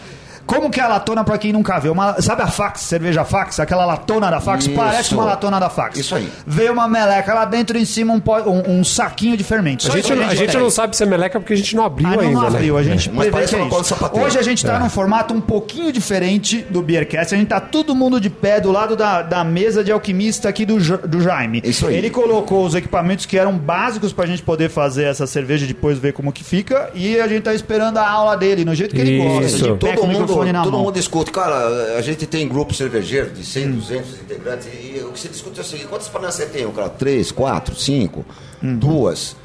Como 0.46 0.70
que 0.70 0.81
é 0.81 0.84
a 0.84 0.88
latona 0.88 1.25
pra 1.25 1.37
quem 1.38 1.52
nunca 1.52 1.78
viu? 1.78 1.93
Uma, 1.93 2.20
sabe 2.22 2.43
a 2.43 2.46
fax, 2.46 2.82
cerveja 2.82 3.25
fax? 3.25 3.58
Aquela 3.60 3.84
latona 3.84 4.31
da 4.31 4.40
fax? 4.40 4.66
Isso. 4.66 4.75
Parece 4.76 5.12
uma 5.14 5.25
latona 5.25 5.58
da 5.58 5.69
fax. 5.69 5.98
Isso 5.98 6.14
aí. 6.14 6.31
Veio 6.46 6.72
uma 6.72 6.87
meleca 6.88 7.34
lá 7.34 7.44
dentro 7.44 7.76
em 7.76 7.84
cima 7.84 8.12
um, 8.14 8.22
um- 8.50 8.78
um 8.81 8.84
saquinho 8.84 9.37
de 9.37 9.43
fermento. 9.44 9.87
A 9.87 9.90
gente, 9.90 10.12
a 10.12 10.34
gente 10.34 10.52
tem. 10.52 10.60
não 10.60 10.70
sabe 10.70 10.96
se 10.96 11.02
é 11.02 11.06
meleca 11.06 11.40
porque 11.40 11.52
a 11.52 11.56
gente 11.56 11.75
não 11.75 11.84
abriu 11.84 12.08
Ah, 12.08 12.12
não, 12.16 12.20
ainda. 12.20 12.40
não 12.40 12.46
abriu, 12.46 12.75
né? 12.75 12.81
a 12.81 12.84
gente 12.84 13.08
Mas 13.10 13.16
prevê 13.19 13.31
parece 13.32 13.54
que 13.56 13.60
é 13.60 13.64
uma. 13.64 14.25
Hoje 14.26 14.38
a 14.38 14.43
gente 14.43 14.64
tá 14.64 14.78
num 14.78 14.88
formato 14.88 15.34
um 15.34 15.40
pouquinho 15.40 15.90
diferente 15.93 16.62
do 16.70 16.81
Beercast. 16.82 17.34
A 17.34 17.38
gente 17.38 17.48
tá 17.48 17.60
todo 17.60 17.94
mundo 17.94 18.20
de 18.20 18.31
pé 18.31 18.60
do 18.60 18.70
lado 18.70 18.94
da, 18.96 19.22
da 19.22 19.43
mesa 19.44 19.82
de 19.82 19.90
alquimista 19.90 20.48
aqui 20.48 20.64
do, 20.64 20.76
do 21.08 21.20
Jaime. 21.20 21.60
Isso 21.64 21.87
aí. 21.87 21.96
Ele 21.96 22.10
colocou 22.10 22.64
os 22.64 22.75
equipamentos 22.75 23.26
que 23.26 23.38
eram 23.38 23.52
básicos 23.56 24.12
pra 24.12 24.26
gente 24.26 24.43
poder 24.43 24.69
fazer 24.70 25.04
essa 25.04 25.26
cerveja 25.26 25.64
e 25.64 25.69
depois 25.69 25.98
ver 25.98 26.12
como 26.12 26.32
que 26.32 26.44
fica. 26.44 26.90
E 26.94 27.19
a 27.20 27.26
gente 27.26 27.43
tá 27.43 27.54
esperando 27.54 27.98
a 27.98 28.08
aula 28.08 28.37
dele, 28.37 28.64
no 28.64 28.75
jeito 28.75 28.94
que 28.94 29.00
ele 29.00 29.19
gosta, 29.19 29.56
de 29.58 29.76
Todo 29.76 30.06
mundo, 30.06 30.35
microfone 30.44 30.52
na 30.52 30.62
todo 30.62 30.72
mão. 30.72 30.82
mundo 30.84 30.94
discute. 30.94 31.30
Cara, 31.30 31.96
a 31.96 32.00
gente 32.02 32.26
tem 32.26 32.46
grupo 32.48 32.72
cervejeiro 32.74 33.30
de 33.30 33.44
100, 33.44 33.72
200 33.72 34.10
integrantes. 34.20 34.66
E 34.66 35.00
o 35.04 35.12
que 35.12 35.20
se 35.20 35.28
discute 35.28 35.58
é 35.58 35.62
o 35.62 35.66
seguinte: 35.66 35.88
quantas 35.88 36.08
panelas 36.08 36.34
você 36.34 36.46
tem? 36.46 36.70
Cara, 36.70 36.88
três, 36.88 37.30
quatro, 37.32 37.74
cinco, 37.74 38.24
duas. 38.62 39.36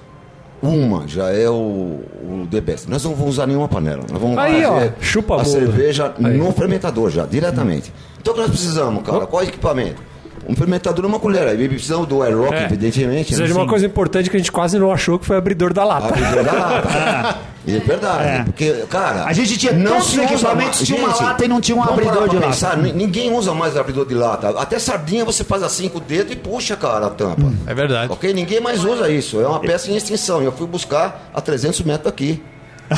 Uma 0.62 1.08
já 1.08 1.32
é 1.32 1.50
o, 1.50 1.54
o 1.54 2.48
The 2.52 2.62
Best. 2.62 2.88
Nós 2.88 3.04
não 3.04 3.16
vamos 3.16 3.34
usar 3.34 3.48
nenhuma 3.48 3.68
panela. 3.68 4.04
Nós 4.08 4.22
vamos 4.22 4.38
Aí, 4.38 4.64
ó, 4.64 4.74
fazer 4.76 4.94
chupa 5.02 5.34
a 5.34 5.38
bolo. 5.38 5.50
cerveja 5.50 6.14
Aí. 6.24 6.38
no 6.38 6.52
fermentador 6.52 7.10
já, 7.10 7.26
diretamente. 7.26 7.92
Então 8.22 8.32
o 8.32 8.36
que 8.36 8.42
nós 8.44 8.52
precisamos, 8.52 9.04
cara? 9.04 9.26
Qual 9.26 9.42
é 9.42 9.46
o 9.46 9.48
equipamento? 9.50 10.00
Um 10.48 10.56
fermentador 10.56 11.06
e 11.06 11.08
uma 11.08 11.20
colher. 11.20 11.48
Aí 11.48 11.68
precisamos 11.70 12.08
do 12.08 12.22
air 12.24 12.38
rock, 12.38 12.54
É. 12.54 12.66
evidentemente. 12.66 13.26
Precisa 13.28 13.42
né? 13.44 13.48
de 13.48 13.54
uma 13.54 13.68
coisa 13.68 13.86
importante 13.86 14.30
que 14.30 14.36
a 14.36 14.40
gente 14.40 14.52
quase 14.52 14.78
não 14.80 14.92
achou, 14.92 15.20
que 15.20 15.26
foi 15.26 15.36
o 15.36 15.40
abridor 15.40 15.72
da 15.74 15.84
lata. 15.84 16.08
Abridor 16.08 16.44
da 16.44 16.52
lata. 16.54 17.38
É 17.68 17.78
verdade, 17.78 18.28
É. 18.28 18.44
porque, 18.44 18.72
cara. 18.90 19.24
A 19.26 19.34
gente 19.34 19.56
tinha 19.56 19.72
não 19.72 20.02
se 20.02 20.20
equipamentos, 20.20 20.80
tinha 20.82 20.98
uma 20.98 21.14
lata 21.16 21.46
e 21.46 21.48
não 21.48 21.62
tinha 21.62 21.78
um 21.78 21.84
abridor 21.84 22.28
de 22.28 22.36
lata. 22.38 22.48
pensar, 22.48 22.76
ni- 22.76 22.92
Ninguém 22.92 23.32
usa 23.32 23.54
mais 23.54 23.78
abridor 23.78 24.04
de 24.08 24.16
lata. 24.16 24.50
Até 24.60 24.80
sardinha 24.80 25.24
você 25.24 25.44
faz 25.44 25.62
assim 25.62 25.88
com 25.88 26.00
o 26.00 26.02
dedo 26.02 26.34
e 26.34 26.36
puxa, 26.36 26.76
cara, 26.76 27.06
a 27.06 27.10
tampa. 27.12 27.44
É 27.68 27.74
verdade. 27.76 28.12
Ok? 28.12 28.34
Ninguém 28.34 28.60
mais 28.60 28.84
usa 28.84 29.12
isso. 29.12 29.40
É 29.40 29.48
uma 29.48 29.60
peça 29.60 29.92
em 29.92 29.96
extinção. 29.96 30.42
Eu 30.42 30.52
fui 30.52 30.66
buscar 30.66 31.30
a 31.32 31.40
300 31.40 31.82
metros 31.84 32.06
daqui. 32.06 32.42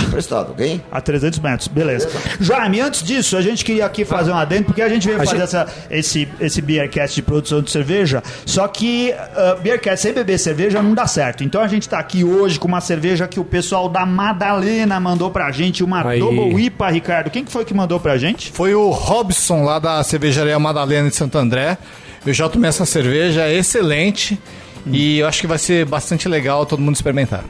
Emprestado, 0.01 0.51
ok? 0.51 0.81
A 0.91 0.99
300 1.01 1.39
metros, 1.39 1.67
beleza. 1.67 2.09
Jaime, 2.39 2.81
antes 2.81 3.03
disso, 3.03 3.37
a 3.37 3.41
gente 3.41 3.63
queria 3.63 3.85
aqui 3.85 4.03
fazer 4.05 4.31
um 4.31 4.35
adendo, 4.37 4.65
porque 4.65 4.81
a 4.81 4.89
gente 4.89 5.05
veio 5.07 5.17
A 5.21 5.25
fazer 5.25 5.37
gente- 5.37 5.43
essa, 5.43 5.67
esse, 5.89 6.27
esse 6.39 6.61
Beercast 6.61 7.15
de 7.15 7.21
produção 7.21 7.61
de 7.61 7.69
cerveja, 7.71 8.23
só 8.45 8.67
que 8.67 9.13
uh, 9.57 9.61
Beercast 9.61 10.01
sem 10.01 10.13
beber 10.13 10.37
cerveja 10.37 10.81
não 10.81 10.93
dá 10.93 11.05
certo. 11.07 11.43
Então 11.43 11.61
a 11.61 11.67
gente 11.67 11.87
tá 11.87 11.99
aqui 11.99 12.23
hoje 12.23 12.59
com 12.59 12.67
uma 12.67 12.81
cerveja 12.81 13.27
que 13.27 13.39
o 13.39 13.45
pessoal 13.45 13.87
da 13.89 14.05
Madalena 14.05 14.99
mandou 14.99 15.29
pra 15.31 15.51
gente, 15.51 15.83
uma 15.83 16.07
Aí. 16.07 16.19
Double 16.19 16.59
IPA, 16.65 16.89
Ricardo. 16.89 17.29
Quem 17.29 17.43
que 17.45 17.51
foi 17.51 17.63
que 17.65 17.73
mandou 17.73 17.99
pra 17.99 18.17
gente? 18.17 18.51
Foi 18.51 18.73
o 18.75 18.89
Robson 18.89 19.63
lá 19.63 19.79
da 19.79 20.03
cervejaria 20.03 20.57
Madalena 20.59 21.09
de 21.09 21.15
Santo 21.15 21.37
André. 21.37 21.77
Eu 22.25 22.33
já 22.33 22.47
tomei 22.49 22.69
essa 22.69 22.85
cerveja, 22.85 23.41
é 23.43 23.53
excelente. 23.55 24.39
E 24.87 25.19
eu 25.19 25.27
acho 25.27 25.39
que 25.39 25.47
vai 25.47 25.57
ser 25.57 25.85
bastante 25.85 26.27
legal 26.27 26.65
todo 26.65 26.81
mundo 26.81 26.95
experimentar. 26.95 27.43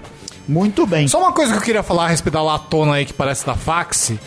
Muito 0.48 0.86
bem. 0.86 1.08
Só 1.08 1.20
uma 1.20 1.32
coisa 1.32 1.52
que 1.54 1.58
eu 1.60 1.62
queria 1.64 1.84
falar 1.84 2.06
a 2.06 2.08
respeito 2.08 2.34
da 2.34 2.42
latona 2.42 2.96
aí 2.96 3.06
que 3.06 3.14
parece 3.14 3.46
da 3.46 3.56
Faxi. 3.56 4.20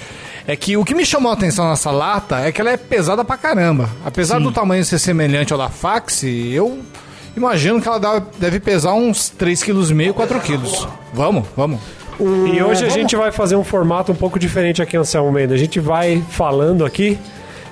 É 0.46 0.54
que 0.54 0.76
o 0.76 0.84
que 0.84 0.94
me 0.94 1.04
chamou 1.04 1.30
a 1.30 1.34
atenção 1.34 1.68
nessa 1.68 1.90
lata 1.90 2.38
é 2.40 2.52
que 2.52 2.60
ela 2.60 2.70
é 2.70 2.76
pesada 2.76 3.24
pra 3.24 3.36
caramba. 3.36 3.90
Apesar 4.04 4.38
do 4.38 4.52
tamanho 4.52 4.84
ser 4.84 4.98
semelhante 4.98 5.52
ao 5.52 5.58
da 5.58 5.68
Faxi, 5.68 6.52
eu 6.52 6.78
imagino 7.36 7.80
que 7.82 7.88
ela 7.88 7.98
deve 8.38 8.60
pesar 8.60 8.94
uns 8.94 9.28
3,5 9.36 10.12
kg, 10.12 10.12
4 10.14 10.40
kg. 10.40 10.88
Vamos, 11.12 11.44
vamos. 11.56 11.80
E 12.18 12.62
hoje 12.62 12.84
a 12.84 12.88
vamos- 12.88 12.94
gente 12.94 13.14
vai 13.16 13.30
fazer 13.32 13.56
um 13.56 13.64
formato 13.64 14.10
um 14.12 14.14
pouco 14.14 14.38
diferente 14.38 14.80
aqui, 14.80 14.96
Anselmo 14.96 15.30
Mendes. 15.32 15.52
A 15.52 15.58
gente 15.58 15.78
vai 15.80 16.24
falando 16.30 16.84
aqui 16.86 17.18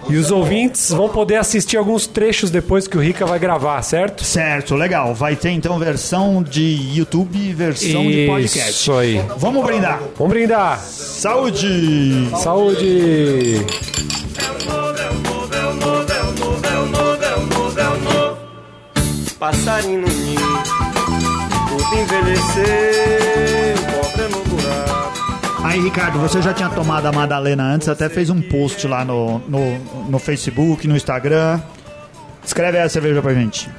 e 0.09 0.17
os 0.17 0.31
ouvintes 0.31 0.91
vão 0.91 1.09
poder 1.09 1.37
assistir 1.37 1.77
alguns 1.77 2.07
trechos 2.07 2.51
depois 2.51 2.87
que 2.87 2.97
o 2.97 3.01
Rica 3.01 3.25
vai 3.27 3.39
gravar, 3.39 3.81
certo? 3.83 4.25
Certo, 4.25 4.75
legal. 4.75 5.15
Vai 5.15 5.37
ter 5.37 5.51
então 5.51 5.79
versão 5.79 6.43
de 6.43 6.97
YouTube 6.97 7.39
e 7.39 7.53
versão 7.53 8.07
de 8.07 8.27
podcast. 8.27 8.71
Isso 8.71 8.93
aí. 8.93 9.25
Vamos 9.37 9.65
brindar. 9.65 10.01
Vamos 10.17 10.33
brindar. 10.33 10.79
Saúde! 10.81 12.29
Saúde! 12.37 13.65
Passarinho 19.39 20.01
no 20.01 20.09
ninho, 20.09 20.63
tudo 21.69 22.01
envelhecer. 22.01 23.54
Aí, 25.65 25.81
Ricardo, 25.81 26.19
você 26.19 26.43
já 26.43 26.53
tinha 26.53 26.69
tomado 26.69 27.07
a 27.07 27.11
Madalena 27.13 27.65
antes, 27.65 27.89
até 27.89 28.11
fez 28.11 28.29
um 28.29 28.41
post 28.41 28.87
lá 28.87 29.03
no, 29.03 29.39
no, 29.49 29.79
no 30.11 30.19
Facebook, 30.19 30.87
no 30.87 30.95
Instagram. 30.95 31.59
Escreve 32.45 32.77
aí 32.77 32.85
a 32.85 32.89
cerveja 32.89 33.23
pra 33.23 33.33
gente. 33.33 33.71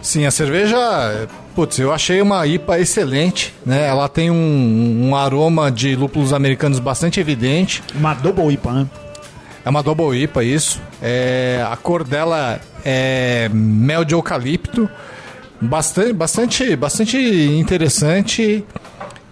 Sim, 0.00 0.24
a 0.24 0.30
cerveja, 0.30 1.28
putz, 1.54 1.80
eu 1.80 1.92
achei 1.92 2.22
uma 2.22 2.46
IPA 2.46 2.78
excelente, 2.78 3.52
né? 3.66 3.88
Ela 3.88 4.08
tem 4.08 4.30
um, 4.30 5.08
um 5.08 5.16
aroma 5.16 5.68
de 5.70 5.96
lúpulos 5.96 6.32
americanos 6.32 6.78
bastante 6.78 7.18
evidente. 7.18 7.82
Uma 7.92 8.14
Double 8.14 8.48
IPA, 8.54 8.72
né? 8.72 8.86
É 9.64 9.68
uma 9.68 9.82
double 9.82 10.16
IPA, 10.16 10.44
isso. 10.44 10.80
É, 11.02 11.62
a 11.68 11.76
cor 11.76 12.04
dela 12.04 12.60
é 12.84 13.50
mel 13.52 14.04
de 14.04 14.14
eucalipto. 14.14 14.88
Bastante, 15.60 16.12
bastante, 16.14 16.76
bastante 16.76 17.18
interessante. 17.18 18.64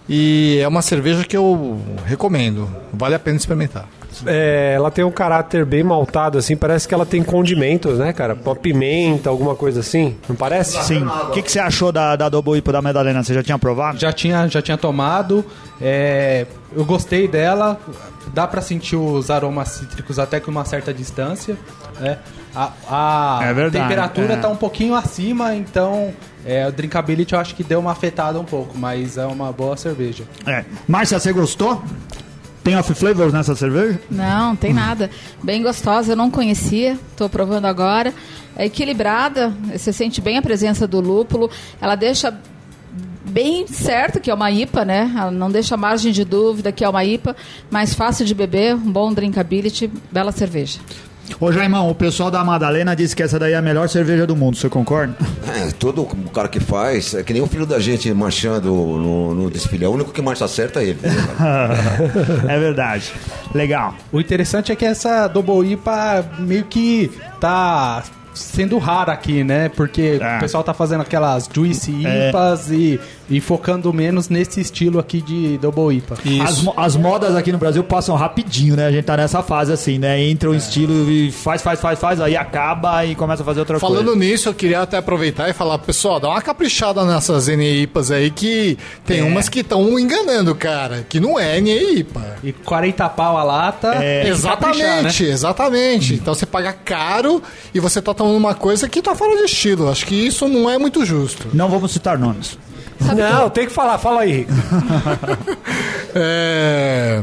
E 0.09 0.57
é 0.59 0.67
uma 0.67 0.81
cerveja 0.81 1.23
que 1.23 1.37
eu 1.37 1.79
recomendo. 2.05 2.67
Vale 2.91 3.13
a 3.13 3.19
pena 3.19 3.37
experimentar. 3.37 3.85
é, 4.25 4.73
ela 4.75 4.89
tem 4.89 5.03
um 5.05 5.11
caráter 5.11 5.63
bem 5.65 5.83
maltado, 5.83 6.37
assim. 6.39 6.55
Parece 6.57 6.87
que 6.87 6.93
ela 6.95 7.05
tem 7.05 7.21
condimentos, 7.21 7.99
né, 7.99 8.11
cara? 8.11 8.35
Uma 8.43 8.55
pimenta, 8.55 9.29
alguma 9.29 9.53
coisa 9.55 9.81
assim. 9.81 10.15
Não 10.27 10.35
parece? 10.35 10.83
Sim. 10.83 11.05
O 11.05 11.29
que, 11.31 11.43
que 11.43 11.51
você 11.51 11.59
achou 11.59 11.91
da, 11.91 12.15
da 12.15 12.27
Double 12.27 12.57
IPA 12.57 12.71
da 12.71 12.81
Madalena? 12.81 13.23
Você 13.23 13.35
já 13.35 13.43
tinha 13.43 13.59
provado? 13.59 13.99
Já 13.99 14.11
tinha, 14.11 14.47
já 14.47 14.61
tinha 14.63 14.77
tomado. 14.77 15.45
é, 15.79 16.47
eu 16.75 16.83
gostei 16.83 17.27
dela. 17.27 17.79
Dá 18.33 18.47
pra 18.47 18.61
sentir 18.61 18.95
os 18.95 19.29
aromas 19.29 19.69
cítricos 19.69 20.17
até 20.19 20.39
com 20.39 20.49
uma 20.51 20.65
certa 20.65 20.91
distância. 20.93 21.55
né? 21.99 22.17
A, 22.55 22.71
a 22.89 23.39
É 23.43 23.53
verdade, 23.53 23.83
temperatura 23.83 24.33
é. 24.33 24.37
tá 24.37 24.49
um 24.49 24.55
pouquinho 24.55 24.95
acima, 24.95 25.53
então 25.55 26.11
é, 26.45 26.67
o 26.67 26.71
drinkability 26.71 27.33
eu 27.33 27.39
acho 27.39 27.55
que 27.55 27.63
deu 27.63 27.79
uma 27.79 27.91
afetada 27.91 28.39
um 28.39 28.45
pouco, 28.45 28.77
mas 28.77 29.17
é 29.17 29.25
uma 29.25 29.51
boa 29.51 29.75
cerveja. 29.75 30.23
É. 30.45 30.63
Márcia, 30.87 31.19
você 31.19 31.31
gostou? 31.33 31.81
Tem 32.63 32.77
off 32.77 32.93
flavors 32.93 33.33
nessa 33.33 33.55
cerveja? 33.55 33.99
Não, 34.11 34.55
tem 34.55 34.73
nada. 34.73 35.09
Bem 35.41 35.63
gostosa, 35.63 36.11
eu 36.11 36.15
não 36.15 36.29
conhecia, 36.29 36.97
estou 37.11 37.29
provando 37.29 37.65
agora. 37.65 38.13
É 38.55 38.65
equilibrada, 38.65 39.53
você 39.71 39.93
sente 39.93 40.19
bem 40.21 40.37
a 40.37 40.41
presença 40.41 40.85
do 40.85 40.99
lúpulo. 40.99 41.49
Ela 41.81 41.95
deixa 41.95 42.37
bem 43.25 43.67
certo 43.67 44.19
que 44.19 44.29
é 44.29 44.33
uma 44.33 44.51
IPA, 44.51 44.85
né? 44.85 45.13
Ela 45.17 45.31
não 45.31 45.49
deixa 45.49 45.77
margem 45.77 46.11
de 46.11 46.25
dúvida 46.25 46.71
que 46.71 46.83
é 46.83 46.89
uma 46.89 47.03
IPA, 47.03 47.35
mais 47.69 47.93
fácil 47.93 48.25
de 48.25 48.33
beber, 48.33 48.75
um 48.75 48.91
bom 48.91 49.13
drinkability, 49.13 49.89
bela 50.11 50.31
cerveja. 50.31 50.79
Ô, 51.39 51.51
Jaimão, 51.51 51.89
o 51.89 51.95
pessoal 51.95 52.29
da 52.31 52.43
Madalena 52.43 52.95
disse 52.95 53.15
que 53.15 53.23
essa 53.23 53.37
daí 53.39 53.53
é 53.53 53.55
a 53.57 53.61
melhor 53.61 53.87
cerveja 53.89 54.25
do 54.27 54.35
mundo. 54.35 54.57
Você 54.57 54.69
concorda? 54.69 55.15
É, 55.47 55.71
todo 55.71 56.01
o 56.03 56.29
cara 56.29 56.47
que 56.47 56.59
faz, 56.59 57.13
é 57.13 57.23
que 57.23 57.31
nem 57.33 57.41
o 57.41 57.47
filho 57.47 57.65
da 57.65 57.79
gente 57.79 58.13
marchando 58.13 58.65
no, 58.67 59.33
no 59.35 59.49
desfile. 59.51 59.85
É 59.85 59.87
o 59.87 59.91
único 59.91 60.11
que 60.11 60.21
marcha 60.21 60.47
certo 60.47 60.79
é 60.79 60.83
ele. 60.85 60.99
é 62.47 62.59
verdade. 62.59 63.11
Legal. 63.53 63.95
O 64.11 64.19
interessante 64.19 64.71
é 64.71 64.75
que 64.75 64.85
essa 64.85 65.27
Double 65.27 65.71
IPA 65.71 66.25
meio 66.39 66.65
que 66.65 67.09
tá 67.39 68.03
sendo 68.33 68.77
rara 68.77 69.11
aqui, 69.11 69.43
né? 69.43 69.69
Porque 69.69 70.19
É. 70.21 70.37
o 70.37 70.39
pessoal 70.39 70.63
tá 70.63 70.73
fazendo 70.73 71.01
aquelas 71.01 71.49
Juicy 71.53 72.05
É. 72.05 72.29
IPAs 72.29 72.69
e, 72.71 72.99
e 73.29 73.39
focando 73.39 73.91
menos 73.93 74.29
nesse 74.29 74.59
estilo 74.61 74.99
aqui 74.99 75.21
de 75.21 75.57
Double 75.59 75.95
IPA. 75.97 76.17
As, 76.43 76.65
as 76.75 76.95
modas 76.95 77.35
aqui 77.35 77.51
no 77.51 77.57
Brasil 77.57 77.83
passam 77.83 78.15
rapidinho, 78.15 78.75
né? 78.75 78.87
A 78.87 78.91
gente 78.91 79.05
tá 79.05 79.15
nessa 79.17 79.43
fase 79.43 79.71
assim, 79.71 79.97
né? 79.99 80.21
Entra 80.21 80.49
um 80.49 80.55
estilo 80.55 81.09
e 81.09 81.31
faz, 81.31 81.61
faz, 81.61 81.79
faz, 81.79 81.99
faz, 81.99 82.19
aí 82.21 82.35
acaba 82.35 83.05
e 83.05 83.15
começa 83.15 83.43
a 83.43 83.45
fazer 83.45 83.59
outra 83.59 83.79
Falando 83.79 84.05
coisa. 84.05 84.19
nisso, 84.19 84.49
eu 84.49 84.53
queria 84.53 84.81
até 84.81 84.97
aproveitar 84.97 85.49
e 85.49 85.53
falar, 85.53 85.77
pessoal, 85.79 86.19
dá 86.19 86.29
uma 86.29 86.41
caprichada 86.41 87.03
nessas 87.05 87.47
NEIPAs 87.47 88.11
aí 88.11 88.31
que 88.31 88.77
tem 89.05 89.19
É. 89.19 89.23
umas 89.23 89.47
que 89.49 89.59
estão 89.59 89.99
enganando, 89.99 90.55
cara, 90.55 91.05
que 91.07 91.19
não 91.19 91.39
é 91.39 91.59
NEIPA. 91.61 92.37
E 92.43 92.51
40 92.51 93.07
pau 93.09 93.37
a 93.37 93.43
lata. 93.43 93.89
É. 93.95 94.23
que 94.33 94.41
caprichar, 94.41 94.77
né? 95.03 95.09
Exatamente, 95.09 95.23
exatamente. 95.25 96.13
Então 96.15 96.33
você 96.33 96.45
paga 96.45 96.73
caro 96.73 97.41
e 97.73 97.79
você 97.79 98.01
tá 98.01 98.13
tomando 98.13 98.37
uma 98.37 98.55
coisa 98.55 98.87
que 98.89 99.01
tá 99.01 99.13
fora 99.15 99.35
de 99.37 99.43
estilo. 99.43 99.89
Acho 99.89 100.05
que 100.05 100.15
isso 100.15 100.47
não 100.47 100.69
é 100.69 100.77
muito 100.77 101.05
justo. 101.05 101.47
Não 101.53 101.69
vamos 101.69 101.91
citar 101.91 102.17
nomes. 102.17 102.57
Não, 103.15 103.49
tem 103.49 103.65
que 103.65 103.73
falar. 103.73 103.97
Fala 103.97 104.21
aí. 104.21 104.47
É... 106.15 107.21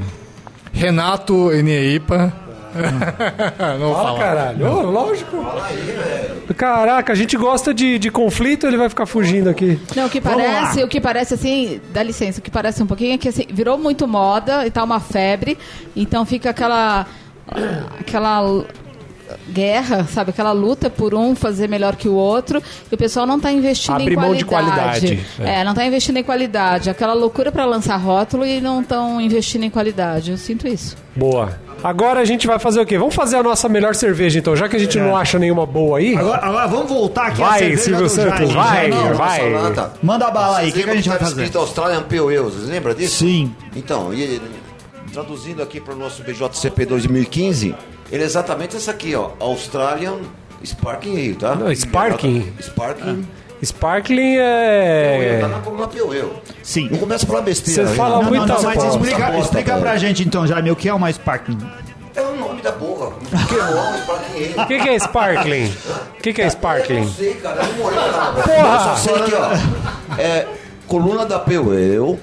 Renato 0.72 1.50
NEIPA. 1.50 2.32
não 3.80 3.92
Fala, 3.92 4.04
falar. 4.04 4.18
caralho. 4.18 4.66
Ô, 4.66 4.82
lógico. 4.82 5.44
Caraca, 6.56 7.12
a 7.12 7.16
gente 7.16 7.36
gosta 7.36 7.74
de, 7.74 7.98
de 7.98 8.10
conflito, 8.10 8.66
ele 8.66 8.76
vai 8.76 8.88
ficar 8.88 9.06
fugindo 9.06 9.48
aqui. 9.50 9.80
Não, 9.96 10.06
o 10.06 10.10
que 10.10 10.20
parece, 10.20 10.84
o 10.84 10.88
que 10.88 11.00
parece 11.00 11.34
assim, 11.34 11.80
dá 11.92 12.02
licença, 12.02 12.38
o 12.38 12.42
que 12.42 12.50
parece 12.50 12.82
um 12.82 12.86
pouquinho 12.86 13.14
é 13.14 13.18
que 13.18 13.28
assim, 13.28 13.46
virou 13.50 13.76
muito 13.78 14.06
moda 14.06 14.66
e 14.66 14.70
tá 14.70 14.84
uma 14.84 15.00
febre, 15.00 15.58
então 15.96 16.24
fica 16.24 16.50
aquela 16.50 17.06
aquela 17.98 18.64
guerra, 19.48 20.04
sabe, 20.04 20.30
aquela 20.30 20.52
luta 20.52 20.90
por 20.90 21.14
um 21.14 21.34
fazer 21.34 21.68
melhor 21.68 21.96
que 21.96 22.08
o 22.08 22.14
outro, 22.14 22.62
e 22.90 22.94
o 22.94 22.98
pessoal 22.98 23.26
não 23.26 23.40
tá 23.40 23.52
investindo 23.52 23.96
Abre 23.96 24.14
em 24.14 24.16
mão 24.16 24.34
de 24.34 24.44
qualidade. 24.44 25.00
qualidade, 25.06 25.26
é. 25.40 25.60
É, 25.60 25.64
não 25.64 25.74
tá 25.74 25.84
investindo 25.86 26.16
em 26.16 26.22
qualidade, 26.22 26.90
aquela 26.90 27.14
loucura 27.14 27.50
para 27.50 27.64
lançar 27.64 27.96
rótulo 27.96 28.44
e 28.46 28.60
não 28.60 28.80
estão 28.80 29.20
investindo 29.20 29.64
em 29.64 29.70
qualidade. 29.70 30.30
Eu 30.30 30.36
sinto 30.36 30.66
isso. 30.66 30.96
Boa. 31.14 31.58
Agora 31.84 32.20
a 32.20 32.24
gente 32.24 32.46
vai 32.46 32.58
fazer 32.58 32.80
o 32.80 32.86
quê? 32.86 32.98
Vamos 32.98 33.14
fazer 33.14 33.36
a 33.36 33.42
nossa 33.42 33.68
melhor 33.68 33.94
cerveja, 33.94 34.38
então, 34.38 34.56
já 34.56 34.68
que 34.68 34.76
a 34.76 34.78
gente 34.78 34.98
não 34.98 35.16
acha 35.16 35.38
nenhuma 35.38 35.66
boa 35.66 35.98
aí. 35.98 36.16
Agora, 36.16 36.44
agora 36.44 36.66
vamos 36.66 36.88
voltar 36.88 37.26
aqui 37.26 37.40
Vai, 37.40 37.58
cerveja 37.58 37.82
Silvio 37.82 38.02
do 38.04 38.08
Santos, 38.08 38.52
vai. 38.52 38.90
Vai. 38.90 39.50
nossa. 39.50 39.92
Manda 40.02 40.30
bala 40.30 40.58
aí, 40.58 40.70
o 40.70 40.72
que, 40.72 40.82
que 40.82 40.90
a 40.90 40.94
gente 40.94 41.08
vai 41.08 41.18
tava 41.18 41.30
fazer? 41.30 41.42
escrito 41.42 41.58
Australian 41.58 42.02
Pale 42.02 42.20
Ale, 42.20 42.38
vocês 42.38 42.68
lembram 42.68 42.94
disso? 42.94 43.16
Sim. 43.18 43.54
Então, 43.74 44.12
e, 44.12 44.40
traduzindo 45.12 45.62
aqui 45.62 45.80
para 45.80 45.94
o 45.94 45.96
nosso 45.96 46.22
BJCP 46.22 46.86
2015, 46.86 47.74
ele 48.10 48.22
é 48.22 48.26
exatamente 48.26 48.76
essa 48.76 48.90
aqui, 48.90 49.14
ó. 49.14 49.30
Australian 49.40 50.18
Sparking 50.64 51.12
Ale, 51.16 51.34
tá? 51.34 51.54
Não, 51.54 51.70
Sparking? 51.74 52.52
Sparking. 52.60 53.26
Sparkling 53.64 54.36
Tá 54.36 54.42
é. 54.42 55.46
na 55.48 55.58
coluna 55.60 55.84
Ale. 55.84 56.32
Sim. 56.62 56.88
Não 56.90 56.98
começa 56.98 57.24
a 57.24 57.28
falar 57.28 57.40
besteira. 57.42 57.86
Você 57.86 57.94
fala 57.94 58.16
não. 58.22 58.24
Muita 58.24 58.46
não, 58.46 58.54
não, 58.56 58.62
mas 58.62 58.74
bosta. 58.74 58.90
explica, 58.90 59.38
explica 59.38 59.70
velho. 59.72 59.80
pra 59.82 59.96
gente 59.96 60.22
então, 60.26 60.46
Jaime, 60.46 60.70
o 60.70 60.76
que 60.76 60.88
é 60.88 60.94
uma 60.94 61.10
Sparking? 61.12 61.58
É 62.14 62.20
o 62.22 62.36
nome 62.36 62.62
da 62.62 62.72
porra. 62.72 63.12
Que 63.48 63.54
é 63.54 63.64
o 63.64 63.98
Sparking 64.02 64.54
O 64.56 64.60
Ale. 64.60 64.66
que, 64.68 64.78
que 64.80 64.88
é 64.88 64.98
Sparkling? 64.98 65.66
O 66.18 66.22
que, 66.22 66.32
que 66.32 66.42
é 66.42 66.46
Eu 66.46 66.50
Sparkling? 66.50 67.00
não 67.00 67.12
sei, 67.12 67.34
cara. 67.34 67.62
Eu 67.62 67.66
não 67.68 67.74
morei 67.78 67.98
lá. 67.98 68.32
Porra! 68.32 68.72
Eu 68.72 68.78
só 68.78 68.96
sei 68.96 69.22
que, 69.22 69.34
ó. 69.34 70.18
É 70.18 70.46
coluna 70.86 71.26
da 71.26 71.38
Pale 71.38 71.56
Ale 71.58 72.18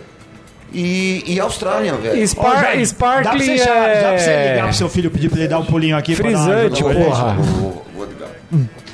e, 0.74 1.24
e 1.28 1.40
Australian, 1.40 1.96
velho. 1.96 2.28
Spar- 2.28 2.46
Ô, 2.46 2.50
Jaime, 2.52 2.64
dá 2.66 2.72
pra 2.72 2.86
Sparkling 2.86 3.58
você, 3.58 3.70
é. 3.70 4.02
Dá 4.02 4.10
pra 4.10 4.18
você 4.20 4.50
ligar 4.52 4.64
pro 4.66 4.74
seu 4.74 4.90
filho 4.90 5.12
pedir 5.12 5.30
pra 5.30 5.40
ele 5.40 5.48
dar 5.48 5.60
um 5.60 5.66
pulinho 5.66 5.96
aqui? 5.96 6.16
pra 6.16 6.32
dar 6.32 6.38
uma 6.38 6.46
Frisante, 6.56 6.84
pra 6.84 6.94
porra. 6.94 7.38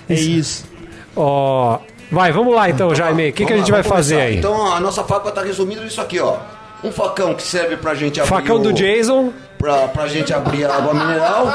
É 0.09 0.13
isso. 0.13 0.65
Ó. 1.15 1.79
Vai, 2.11 2.31
vamos 2.31 2.55
lá 2.55 2.69
então, 2.69 2.93
Jaime. 2.95 3.29
O 3.29 3.33
que, 3.33 3.45
que 3.45 3.53
a 3.53 3.57
gente 3.57 3.71
lá, 3.71 3.77
vai 3.81 3.83
fazer 3.83 4.15
começar. 4.15 4.29
aí? 4.31 4.37
Então 4.37 4.73
a 4.73 4.79
nossa 4.79 5.03
fábrica 5.03 5.31
tá 5.31 5.43
resumida 5.43 5.81
nisso 5.83 6.01
aqui, 6.01 6.19
ó. 6.19 6.37
Um 6.83 6.91
facão 6.91 7.33
que 7.35 7.43
serve 7.43 7.75
pra 7.77 7.93
gente 7.93 8.19
abrir 8.19 8.29
Facão 8.29 8.55
o, 8.55 8.59
do 8.59 8.71
Jason. 8.73 9.31
pra, 9.57 9.89
pra 9.89 10.07
gente 10.07 10.33
abrir 10.33 10.63
a 10.65 10.73
água 10.75 10.93
mineral. 10.93 11.47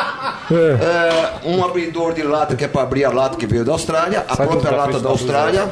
É, 0.52 1.48
um 1.48 1.64
abridor 1.64 2.12
de 2.12 2.22
lata 2.22 2.54
que 2.54 2.64
é 2.64 2.68
pra 2.68 2.82
abrir 2.82 3.04
a 3.04 3.10
lata 3.10 3.36
que 3.36 3.46
veio 3.46 3.64
da 3.64 3.72
Austrália, 3.72 4.24
a 4.28 4.36
Sai 4.36 4.46
própria 4.46 4.70
da 4.70 4.76
lata 4.76 5.00
da 5.00 5.08
Austrália. 5.08 5.68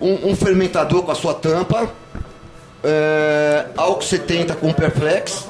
Um, 0.00 0.30
um 0.30 0.34
fermentador 0.36 1.02
com 1.02 1.12
a 1.12 1.14
sua 1.14 1.34
tampa. 1.34 1.88
É, 2.84 3.66
álcool 3.76 4.02
70 4.02 4.54
com 4.56 4.72
Perflex. 4.72 5.46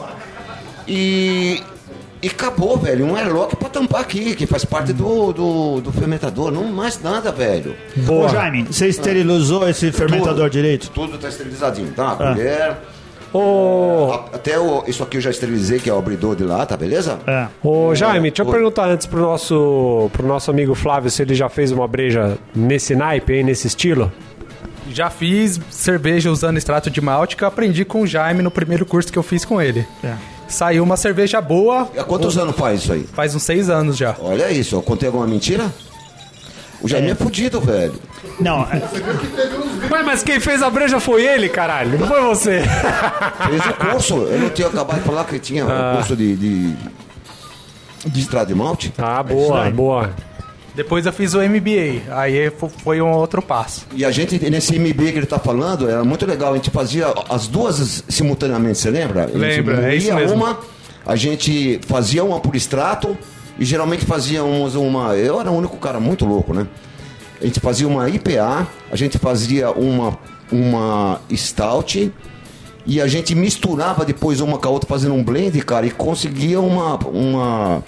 E. 0.86 1.62
E 2.22 2.28
acabou, 2.28 2.76
velho. 2.78 3.04
Um 3.04 3.16
airlock 3.16 3.56
pra 3.56 3.68
tampar 3.68 4.00
aqui, 4.02 4.36
que 4.36 4.46
faz 4.46 4.64
parte 4.64 4.92
do, 4.92 5.32
do, 5.32 5.80
do 5.80 5.90
fermentador. 5.90 6.52
Não 6.52 6.62
mais 6.64 7.02
nada, 7.02 7.32
velho. 7.32 7.74
Ô, 8.08 8.28
Jaime, 8.28 8.62
você 8.62 8.86
esterilizou 8.86 9.68
esse 9.68 9.90
fermentador 9.90 10.48
direito? 10.48 10.88
Tudo 10.90 11.18
tá 11.18 11.28
esterilizadinho, 11.28 11.90
tá? 11.90 12.12
Ah. 12.12 12.16
Colher. 12.16 12.76
Ô, 13.32 14.12
Até 14.32 14.58
o, 14.58 14.84
isso 14.86 15.02
aqui 15.02 15.16
eu 15.16 15.20
já 15.20 15.30
esterilizei, 15.30 15.80
que 15.80 15.88
é 15.88 15.94
o 15.94 15.98
abridor 15.98 16.36
de 16.36 16.44
lata, 16.44 16.76
beleza? 16.76 17.18
É. 17.26 17.48
ô 17.64 17.94
Jaime, 17.94 18.30
deixa 18.30 18.42
eu 18.42 18.46
perguntar 18.46 18.86
antes 18.88 19.06
pro 19.06 19.20
nosso, 19.20 20.10
pro 20.12 20.26
nosso 20.26 20.50
amigo 20.50 20.74
Flávio 20.74 21.10
se 21.10 21.22
ele 21.22 21.34
já 21.34 21.48
fez 21.48 21.72
uma 21.72 21.88
breja 21.88 22.36
nesse 22.54 22.94
naipe 22.94 23.32
aí, 23.32 23.42
nesse 23.42 23.66
estilo. 23.66 24.12
Já 24.92 25.08
fiz 25.10 25.58
cerveja 25.70 26.30
usando 26.30 26.56
extrato 26.58 26.90
de 26.90 27.00
malte 27.00 27.36
que 27.36 27.44
eu 27.44 27.48
aprendi 27.48 27.84
com 27.84 28.02
o 28.02 28.06
Jaime 28.06 28.42
no 28.42 28.50
primeiro 28.50 28.84
curso 28.84 29.10
que 29.12 29.18
eu 29.18 29.22
fiz 29.22 29.44
com 29.44 29.60
ele. 29.60 29.86
É. 30.04 30.14
Saiu 30.48 30.84
uma 30.84 30.96
cerveja 30.98 31.40
boa, 31.40 31.88
E 31.94 31.98
há 31.98 32.04
quantos 32.04 32.36
anos 32.36 32.54
faz 32.54 32.82
isso 32.82 32.92
aí? 32.92 33.08
faz 33.14 33.34
uns 33.34 33.42
seis 33.42 33.70
anos 33.70 33.96
já. 33.96 34.14
Olha 34.20 34.50
isso, 34.50 34.74
eu 34.74 34.82
contei 34.82 35.06
alguma 35.08 35.26
mentira? 35.26 35.70
O 36.82 36.88
Jaime 36.88 37.10
é, 37.10 37.14
fudido, 37.14 37.60
velho. 37.60 37.94
Não, 38.40 38.62
é- 38.62 38.82
Ué, 39.90 40.02
mas 40.02 40.22
quem 40.22 40.40
fez 40.40 40.62
a 40.62 40.68
breja 40.68 40.98
foi 41.00 41.24
ele, 41.24 41.48
caralho, 41.48 41.98
não 41.98 42.06
foi 42.08 42.20
você. 42.22 42.60
Fez 43.48 43.66
o 43.66 43.74
curso. 43.74 44.14
Eu 44.24 44.38
não 44.40 44.50
tinha 44.50 44.66
acabado 44.68 44.98
de 44.98 45.04
falar 45.04 45.24
que 45.24 45.38
tinha 45.38 45.64
o 45.64 45.94
curso 45.96 46.16
de, 46.16 46.34
de, 46.36 46.74
de 48.06 48.20
estrada 48.20 48.46
de 48.46 48.54
malte. 48.54 48.92
Ah, 48.98 49.22
boa, 49.22 49.70
boa. 49.70 50.10
Depois 50.74 51.04
eu 51.04 51.12
fiz 51.12 51.34
o 51.34 51.38
MBA, 51.42 52.10
aí 52.14 52.50
fo- 52.50 52.68
foi 52.68 53.02
um 53.02 53.10
outro 53.12 53.42
passo. 53.42 53.86
E 53.94 54.04
a 54.04 54.10
gente, 54.10 54.38
nesse 54.50 54.78
MB 54.78 55.12
que 55.12 55.18
ele 55.18 55.26
tá 55.26 55.38
falando, 55.38 55.88
era 55.88 56.02
muito 56.02 56.24
legal. 56.24 56.52
A 56.52 56.56
gente 56.56 56.70
fazia 56.70 57.12
as 57.28 57.46
duas 57.46 58.02
simultaneamente, 58.08 58.78
você 58.78 58.88
lembra? 58.90 59.24
A 59.24 59.26
gente 59.26 59.38
Lembro, 59.38 59.80
é 59.82 59.94
isso 59.96 60.14
mesmo. 60.14 60.34
uma, 60.36 60.58
a 61.04 61.14
gente 61.14 61.78
fazia 61.86 62.24
uma 62.24 62.40
por 62.40 62.56
extrato 62.56 63.16
e 63.58 63.64
geralmente 63.66 64.06
fazíamos 64.06 64.74
uma. 64.74 65.14
Eu 65.14 65.38
era 65.40 65.50
o 65.50 65.56
único 65.56 65.76
cara 65.76 66.00
muito 66.00 66.24
louco, 66.24 66.54
né? 66.54 66.66
A 67.40 67.44
gente 67.44 67.60
fazia 67.60 67.86
uma 67.86 68.08
IPA, 68.08 68.66
a 68.90 68.96
gente 68.96 69.18
fazia 69.18 69.70
uma, 69.72 70.16
uma 70.50 71.20
stout 71.36 72.10
e 72.86 73.00
a 73.00 73.06
gente 73.06 73.34
misturava 73.34 74.04
depois 74.06 74.40
uma 74.40 74.56
com 74.58 74.68
a 74.68 74.70
outra 74.70 74.88
fazendo 74.88 75.14
um 75.14 75.22
blend, 75.22 75.60
cara, 75.64 75.84
e 75.84 75.90
conseguia 75.90 76.60
uma. 76.60 76.96
uma 77.08 77.82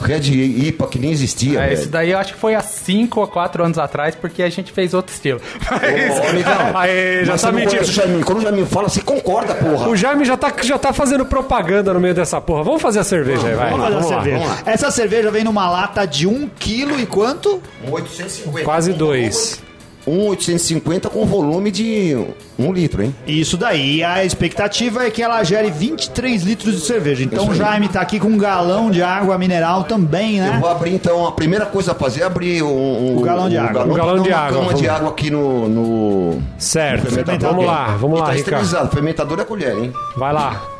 Red 0.00 0.20
IPA 0.32 0.86
que 0.88 0.98
nem 0.98 1.10
existia, 1.10 1.60
É, 1.64 1.72
esse 1.72 1.88
daí 1.88 2.10
eu 2.10 2.18
acho 2.18 2.34
que 2.34 2.40
foi 2.40 2.54
há 2.54 2.60
5 2.60 3.20
ou 3.20 3.26
4 3.28 3.64
anos 3.64 3.78
atrás, 3.78 4.14
porque 4.14 4.42
a 4.42 4.48
gente 4.50 4.72
fez 4.72 4.94
outro 4.94 5.12
estilo. 5.12 5.40
Ô, 5.70 6.28
amigão, 6.28 6.76
Aê, 6.76 7.24
já 7.24 7.32
mas 7.32 7.42
tá 7.42 7.52
mentindo. 7.52 7.84
Jaiminho. 7.84 8.24
Quando 8.24 8.38
o 8.38 8.42
Jaiminho 8.42 8.66
fala, 8.66 8.88
você 8.88 9.00
concorda, 9.02 9.54
porra. 9.54 9.88
O 9.88 9.96
Jaime 9.96 10.24
já 10.24 10.36
tá, 10.36 10.52
já 10.62 10.78
tá 10.78 10.92
fazendo 10.92 11.24
propaganda 11.26 11.92
no 11.92 12.00
meio 12.00 12.14
dessa 12.14 12.40
porra. 12.40 12.62
Vamos 12.62 12.80
fazer 12.82 13.00
a 13.00 13.04
cerveja 13.04 13.46
aí, 13.46 13.54
vai. 13.54 13.70
Vamos 13.70 13.84
fazer 13.84 13.96
a 13.96 14.00
Vamos 14.00 14.10
lá. 14.10 14.22
cerveja. 14.22 14.38
vamos 14.44 14.64
lá. 14.64 14.72
Essa 14.72 14.90
cerveja 14.90 15.30
vem 15.30 15.44
numa 15.44 15.70
lata 15.70 16.06
de 16.06 16.26
1 16.26 16.48
kg 16.58 17.00
e 17.00 17.06
quanto? 17.06 17.62
Um 17.86 17.92
850. 17.92 18.64
Quase 18.64 18.92
dois. 18.92 19.60
Um 20.06 20.26
850 20.28 21.08
com 21.10 21.26
volume 21.26 21.70
de 21.70 22.16
um 22.58 22.72
litro, 22.72 23.02
hein? 23.02 23.14
Isso 23.26 23.56
daí. 23.56 23.96
E 23.96 24.04
a 24.04 24.24
expectativa 24.24 25.04
é 25.04 25.10
que 25.10 25.22
ela 25.22 25.42
gere 25.44 25.70
23 25.70 26.42
litros 26.42 26.74
de 26.74 26.80
cerveja. 26.80 27.22
Então 27.22 27.48
o. 27.48 27.54
Jaime 27.54 27.88
tá 27.88 28.00
aqui 28.00 28.18
com 28.18 28.28
um 28.28 28.38
galão 28.38 28.90
de 28.90 29.02
água 29.02 29.36
mineral 29.36 29.84
também, 29.84 30.38
Eu 30.38 30.44
né? 30.44 30.58
vou 30.60 30.70
abrir 30.70 30.94
então, 30.94 31.26
a 31.26 31.32
primeira 31.32 31.66
coisa 31.66 31.92
a 31.92 31.94
fazer 31.94 32.22
é 32.22 32.24
abrir 32.24 32.62
um, 32.62 33.18
O 33.18 33.20
galão 33.20 33.48
de 33.48 33.58
água. 33.58 33.84
O 33.84 33.94
galão 33.94 34.14
pra 34.14 34.22
de 34.22 34.30
dar 34.30 34.36
uma 34.36 34.46
água, 34.46 34.58
cama 34.60 34.74
de 34.74 34.88
água 34.88 35.10
aqui 35.10 35.30
no, 35.30 35.68
no 35.68 36.42
Certo. 36.58 37.06
fermentador. 37.10 37.50
Vamos 37.50 37.66
lá, 37.66 37.96
vamos 37.98 38.18
E 38.18 38.20
lá, 38.22 38.26
tá 38.28 38.36
esterilizado. 38.36 38.90
Fermentador 38.90 39.40
é 39.40 39.44
colher, 39.44 39.76
hein? 39.76 39.92
Vai 40.16 40.32
lá. 40.32 40.79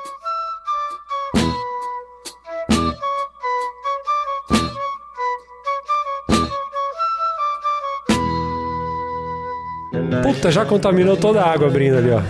Puta, 10.41 10.51
já 10.51 10.65
contaminou 10.65 11.19
toda 11.19 11.43
a 11.43 11.53
água 11.53 11.67
abrindo 11.69 11.99
ali, 11.99 12.11
ó. 12.11 12.23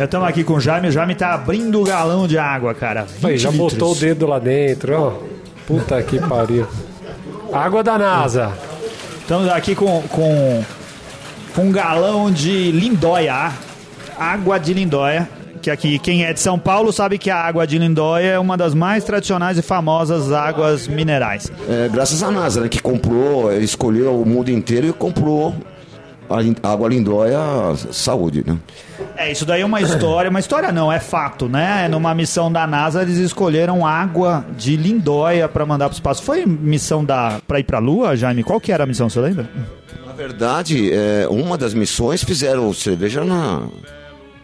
Estamos 0.00 0.28
aqui 0.28 0.44
com 0.44 0.54
o 0.54 0.60
Jaime. 0.60 0.86
O 0.86 0.92
Jaime 0.92 1.16
tá 1.16 1.34
abrindo 1.34 1.80
o 1.80 1.84
galão 1.84 2.28
de 2.28 2.38
água, 2.38 2.72
cara. 2.72 3.02
20 3.02 3.26
Aí, 3.26 3.36
já 3.36 3.50
litros. 3.50 3.72
botou 3.74 3.90
o 3.90 3.94
dedo 3.96 4.28
lá 4.28 4.38
dentro, 4.38 4.94
ó. 4.94 5.12
Puta 5.66 6.00
que 6.00 6.20
pariu. 6.20 6.68
Água 7.52 7.82
da 7.82 7.98
NASA. 7.98 8.52
Estamos 9.20 9.48
aqui 9.48 9.74
com, 9.74 10.02
com, 10.02 10.62
com 11.52 11.62
um 11.62 11.72
galão 11.72 12.30
de 12.30 12.70
lindóia. 12.70 13.50
Água 14.16 14.56
de 14.60 14.72
lindóia. 14.72 15.28
Que 15.60 15.68
aqui, 15.68 15.98
quem 15.98 16.24
é 16.24 16.32
de 16.32 16.38
São 16.38 16.60
Paulo 16.60 16.92
sabe 16.92 17.18
que 17.18 17.28
a 17.28 17.38
água 17.38 17.66
de 17.66 17.76
lindóia 17.76 18.28
é 18.28 18.38
uma 18.38 18.56
das 18.56 18.72
mais 18.72 19.02
tradicionais 19.02 19.58
e 19.58 19.62
famosas 19.62 20.30
águas 20.30 20.86
minerais. 20.86 21.50
É, 21.68 21.88
graças 21.88 22.22
à 22.22 22.30
NASA, 22.30 22.60
né? 22.60 22.68
Que 22.68 22.80
comprou, 22.80 23.52
escolheu 23.52 24.22
o 24.22 24.24
mundo 24.24 24.48
inteiro 24.48 24.86
e 24.86 24.92
comprou 24.92 25.56
a 26.28 26.70
água 26.70 26.88
lindóia 26.88 27.38
saúde, 27.90 28.44
né? 28.46 28.58
É, 29.16 29.32
isso 29.32 29.44
daí 29.44 29.62
é 29.62 29.64
uma 29.64 29.80
história, 29.80 30.30
uma 30.30 30.40
história 30.40 30.70
não, 30.70 30.92
é 30.92 31.00
fato, 31.00 31.48
né? 31.48 31.88
Numa 31.88 32.14
missão 32.14 32.52
da 32.52 32.66
NASA 32.66 33.02
eles 33.02 33.16
escolheram 33.16 33.86
água 33.86 34.44
de 34.56 34.76
lindóia 34.76 35.48
para 35.48 35.64
mandar 35.64 35.88
para 35.88 35.94
o 35.94 35.96
espaço. 35.96 36.22
Foi 36.22 36.44
missão 36.44 37.04
da 37.04 37.40
para 37.46 37.58
ir 37.60 37.64
para 37.64 37.78
a 37.78 37.80
Lua, 37.80 38.16
Jaime? 38.16 38.44
Qual 38.44 38.60
que 38.60 38.70
era 38.72 38.84
a 38.84 38.86
missão, 38.86 39.08
você 39.08 39.20
lembra? 39.20 39.48
Na 40.06 40.12
verdade, 40.12 40.92
é, 40.92 41.26
uma 41.30 41.56
das 41.56 41.72
missões 41.72 42.22
fizeram 42.22 42.72
cerveja 42.72 43.24
na, 43.24 43.62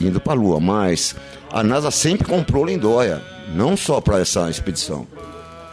indo 0.01 0.21
para 0.21 0.33
a 0.33 0.37
Lua, 0.37 0.61
mas 0.61 1.15
a 1.53 1.63
NASA 1.63 1.91
sempre 1.91 2.27
comprou 2.27 2.65
lindóia, 2.65 3.21
não 3.55 3.77
só 3.77 4.01
para 4.01 4.21
essa 4.21 4.49
expedição. 4.49 5.07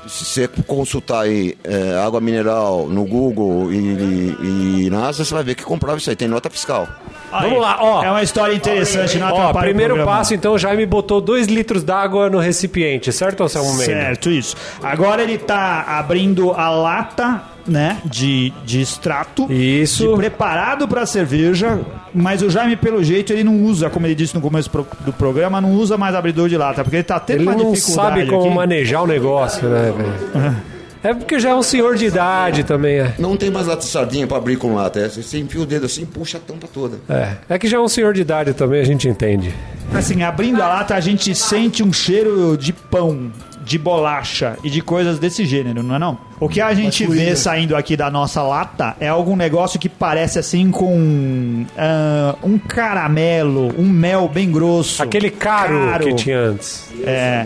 Se 0.08 0.26
você 0.26 0.48
consultar 0.66 1.22
aí 1.22 1.56
é, 1.64 2.00
água 2.04 2.20
mineral 2.20 2.88
no 2.88 3.06
Google 3.06 3.72
e, 3.72 4.86
e 4.86 4.90
NASA, 4.90 5.24
você 5.24 5.34
vai 5.34 5.44
ver 5.44 5.56
que 5.56 5.64
comprava 5.64 5.98
isso 5.98 6.10
aí, 6.10 6.16
tem 6.16 6.28
nota 6.28 6.50
fiscal. 6.50 6.88
Vamos 7.32 7.62
lá, 7.62 7.78
ó. 7.80 8.04
É 8.04 8.10
uma 8.10 8.24
história 8.24 8.54
interessante, 8.54 9.18
não 9.18 9.32
Ó, 9.32 9.54
primeiro 9.54 10.04
passo, 10.04 10.34
então, 10.34 10.54
o 10.54 10.58
Jaime 10.58 10.86
botou 10.86 11.22
2 11.22 11.48
litros 11.48 11.84
d'água 11.84 12.30
no 12.30 12.40
recipiente, 12.40 13.12
certo, 13.12 13.44
Anselmo 13.44 13.72
Mendes? 13.72 13.86
Certo, 13.86 14.30
isso. 14.30 14.56
Agora 14.84 15.22
ele 15.22 15.38
tá 15.38 15.84
abrindo 15.88 16.52
a 16.52 16.70
lata, 16.70 17.42
né, 17.68 17.98
de, 18.06 18.52
de 18.66 18.82
extrato. 18.82 19.52
Isso. 19.52 20.08
De 20.10 20.16
preparado 20.16 20.88
para 20.88 21.06
cerveja, 21.06 21.80
mas 22.14 22.42
o 22.42 22.50
Jaime, 22.50 22.76
pelo 22.76 23.04
jeito, 23.04 23.32
ele 23.34 23.44
não 23.44 23.64
usa, 23.64 23.90
como 23.90 24.06
ele 24.08 24.16
disse 24.16 24.34
no 24.36 24.42
começo 24.42 24.70
pro- 24.70 24.88
do 25.06 25.14
programa, 25.14 25.62
não 25.62 25.72
usa 25.74 25.98
mais 25.98 26.16
abridor 26.16 26.50
de 26.50 26.58
lata, 26.58 26.84
porque 26.84 26.98
ele 26.98 27.04
tá 27.04 27.20
tendo 27.20 27.42
Ele 27.42 27.50
uma 27.50 27.56
não 27.56 27.72
dificuldade 27.72 28.20
sabe 28.20 28.30
como 28.30 28.46
aqui. 28.48 28.56
manejar 28.56 29.02
o 29.04 29.08
negócio, 29.08 29.68
né, 29.70 29.94
velho? 29.96 30.56
É 31.04 31.16
porque 31.16 31.40
já 31.40 31.50
é 31.50 31.56
um 31.56 31.64
senhor 31.64 31.96
de 31.96 32.06
idade 32.06 32.64
também, 32.64 33.00
é. 33.00 33.16
Não 33.18 33.36
tem 33.36 33.50
mais 33.50 33.66
lata 33.66 33.80
de 33.82 33.88
sardinha 33.88 34.28
para 34.28 34.38
abrir 34.38 34.56
com 34.58 34.76
lata, 34.76 35.00
é, 35.00 35.10
você 35.10 35.40
enfia 35.40 35.60
o 35.62 35.66
dedo 35.66 35.88
assim, 35.88 36.06
puxa 36.06 36.38
a 36.38 36.40
tampa 36.40 36.68
toda. 36.72 36.98
É, 37.10 37.38
é 37.50 37.58
que 37.58 37.68
já 37.68 37.78
é 37.78 37.80
um 37.80 37.88
senhor 37.88 38.14
de 38.14 38.22
idade 38.22 38.54
também, 38.54 38.80
a 38.82 38.84
gente 38.86 39.08
entende. 39.08 39.52
Assim, 39.96 40.22
abrindo 40.22 40.62
a 40.62 40.68
lata, 40.68 40.94
a 40.94 41.00
gente 41.00 41.34
sente 41.34 41.82
um 41.82 41.92
cheiro 41.92 42.56
de 42.56 42.72
pão, 42.72 43.32
de 43.64 43.78
bolacha 43.78 44.58
e 44.64 44.70
de 44.70 44.82
coisas 44.82 45.20
desse 45.20 45.46
gênero, 45.46 45.84
não 45.84 45.96
é 45.96 46.00
não? 46.00 46.18
O 46.40 46.50
que 46.50 46.60
a 46.60 46.74
gente 46.74 47.06
vê 47.06 47.36
saindo 47.36 47.76
aqui 47.76 47.96
da 47.96 48.10
nossa 48.10 48.42
lata 48.42 48.96
é 49.00 49.08
algum 49.08 49.36
negócio 49.36 49.80
que 49.80 49.88
parece 49.88 50.40
assim 50.40 50.72
com 50.72 51.66
ah, 51.78 52.36
um 52.44 52.58
caramelo, 52.58 53.72
um 53.78 53.88
mel 53.88 54.28
bem 54.28 54.52
grosso. 54.52 55.04
Aquele 55.04 55.30
caro, 55.30 56.00
que 56.00 56.14
tinha 56.16 56.40
antes. 56.40 56.90
É. 57.04 57.46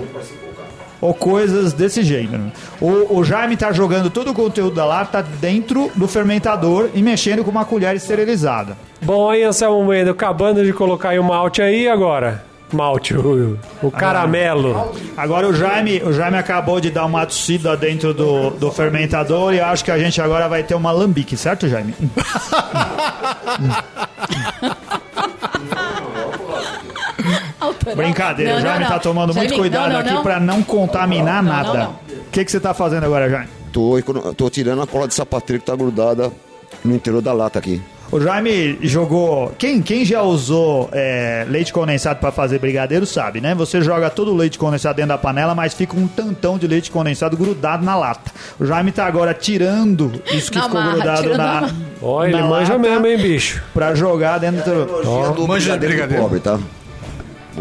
Ou 1.01 1.13
coisas 1.13 1.73
desse 1.73 2.03
gênero. 2.03 2.51
O, 2.79 3.19
o 3.19 3.23
Jaime 3.23 3.57
tá 3.57 3.71
jogando 3.73 4.09
todo 4.09 4.31
o 4.31 4.33
conteúdo 4.33 4.75
da 4.75 4.85
lata 4.85 5.21
dentro 5.21 5.91
do 5.93 6.07
fermentador 6.07 6.89
e 6.93 7.01
mexendo 7.01 7.43
com 7.43 7.51
uma 7.51 7.65
colher 7.65 7.95
esterilizada. 7.95 8.77
Bom, 9.01 9.29
aí, 9.29 9.43
Anselmo 9.43 9.85
Mendes, 9.85 10.09
acabando 10.09 10.63
de 10.63 10.71
colocar 10.71 11.09
aí 11.09 11.19
o 11.19 11.23
malte 11.23 11.61
aí 11.61 11.87
agora. 11.87 12.54
Malte, 12.73 13.13
o, 13.15 13.57
o 13.81 13.91
caramelo. 13.91 14.93
Agora 15.15 15.47
o 15.47 15.53
Jaime, 15.53 16.01
o 16.03 16.11
Jaime 16.11 16.37
acabou 16.37 16.79
de 16.81 16.89
dar 16.89 17.05
uma 17.05 17.25
tossida 17.25 17.77
dentro 17.77 18.13
do, 18.13 18.49
do 18.51 18.71
fermentador 18.71 19.53
e 19.53 19.59
eu 19.59 19.65
acho 19.65 19.83
que 19.83 19.91
a 19.91 19.97
gente 19.99 20.19
agora 20.21 20.47
vai 20.49 20.63
ter 20.63 20.75
uma 20.75 20.91
lambique, 20.91 21.37
certo, 21.37 21.67
Jaime? 21.67 21.93
Brincadeira, 27.95 28.53
Não, 28.53 28.59
o 28.59 28.61
Jaime 28.61 28.83
não. 28.83 28.91
tá 28.91 28.99
tomando 28.99 29.33
muito 29.33 29.49
Jaime, 29.49 29.57
cuidado 29.57 29.85
não, 29.87 29.93
não, 29.93 29.99
aqui 29.99 30.13
não. 30.13 30.23
pra 30.23 30.39
não 30.39 30.63
contaminar 30.63 31.43
Não, 31.43 31.51
nada. 31.51 31.89
O 32.09 32.31
que, 32.31 32.43
que 32.43 32.51
você 32.51 32.59
tá 32.59 32.73
fazendo 32.73 33.05
agora, 33.05 33.29
Jaime? 33.29 33.47
Tô, 33.71 34.01
tô 34.35 34.49
tirando 34.49 34.81
a 34.81 34.87
cola 34.87 35.07
de 35.07 35.13
sapateiro 35.13 35.61
que 35.61 35.65
tá 35.65 35.75
grudada 35.75 36.31
no 36.83 36.95
interior 36.95 37.21
da 37.21 37.33
lata 37.33 37.59
aqui. 37.59 37.81
O 38.11 38.19
Jaime 38.21 38.77
jogou. 38.81 39.51
Quem, 39.57 39.81
quem 39.81 40.05
já 40.05 40.21
usou 40.21 40.89
é, 40.91 41.45
leite 41.49 41.73
condensado 41.73 42.19
para 42.19 42.31
fazer 42.31 42.59
brigadeiro 42.59 43.05
sabe, 43.05 43.41
né? 43.41 43.53
Você 43.55 43.81
joga 43.81 44.09
todo 44.09 44.31
o 44.31 44.35
leite 44.35 44.57
condensado 44.59 44.95
dentro 44.95 45.09
da 45.09 45.17
panela, 45.17 45.55
mas 45.55 45.73
fica 45.73 45.95
um 45.97 46.07
tantão 46.07 46.57
de 46.57 46.67
leite 46.67 46.91
condensado 46.91 47.35
grudado 47.35 47.83
na 47.83 47.95
lata. 47.95 48.31
O 48.59 48.65
Jaime 48.65 48.91
tá 48.91 49.05
agora 49.05 49.33
tirando 49.33 50.11
isso 50.31 50.51
que 50.51 50.57
Na 50.57 50.65
ficou 50.65 50.79
marra, 50.79 50.93
grudado 50.93 51.29
na. 51.29 51.61
na. 51.61 51.69
Ó, 52.01 52.23
ele 52.23 52.41
manja 52.43 52.77
mesmo, 52.77 53.05
hein, 53.07 53.17
bicho? 53.17 53.61
Pra 53.73 53.95
jogar 53.95 54.37
dentro. 54.37 55.01
Ó, 55.05 55.31
do 55.31 55.47
manja 55.47 55.75
brigadeiro 55.77 55.79
do 55.79 55.87
brigadeiro. 56.07 56.23
pobre, 56.23 56.39
tá? 56.39 56.59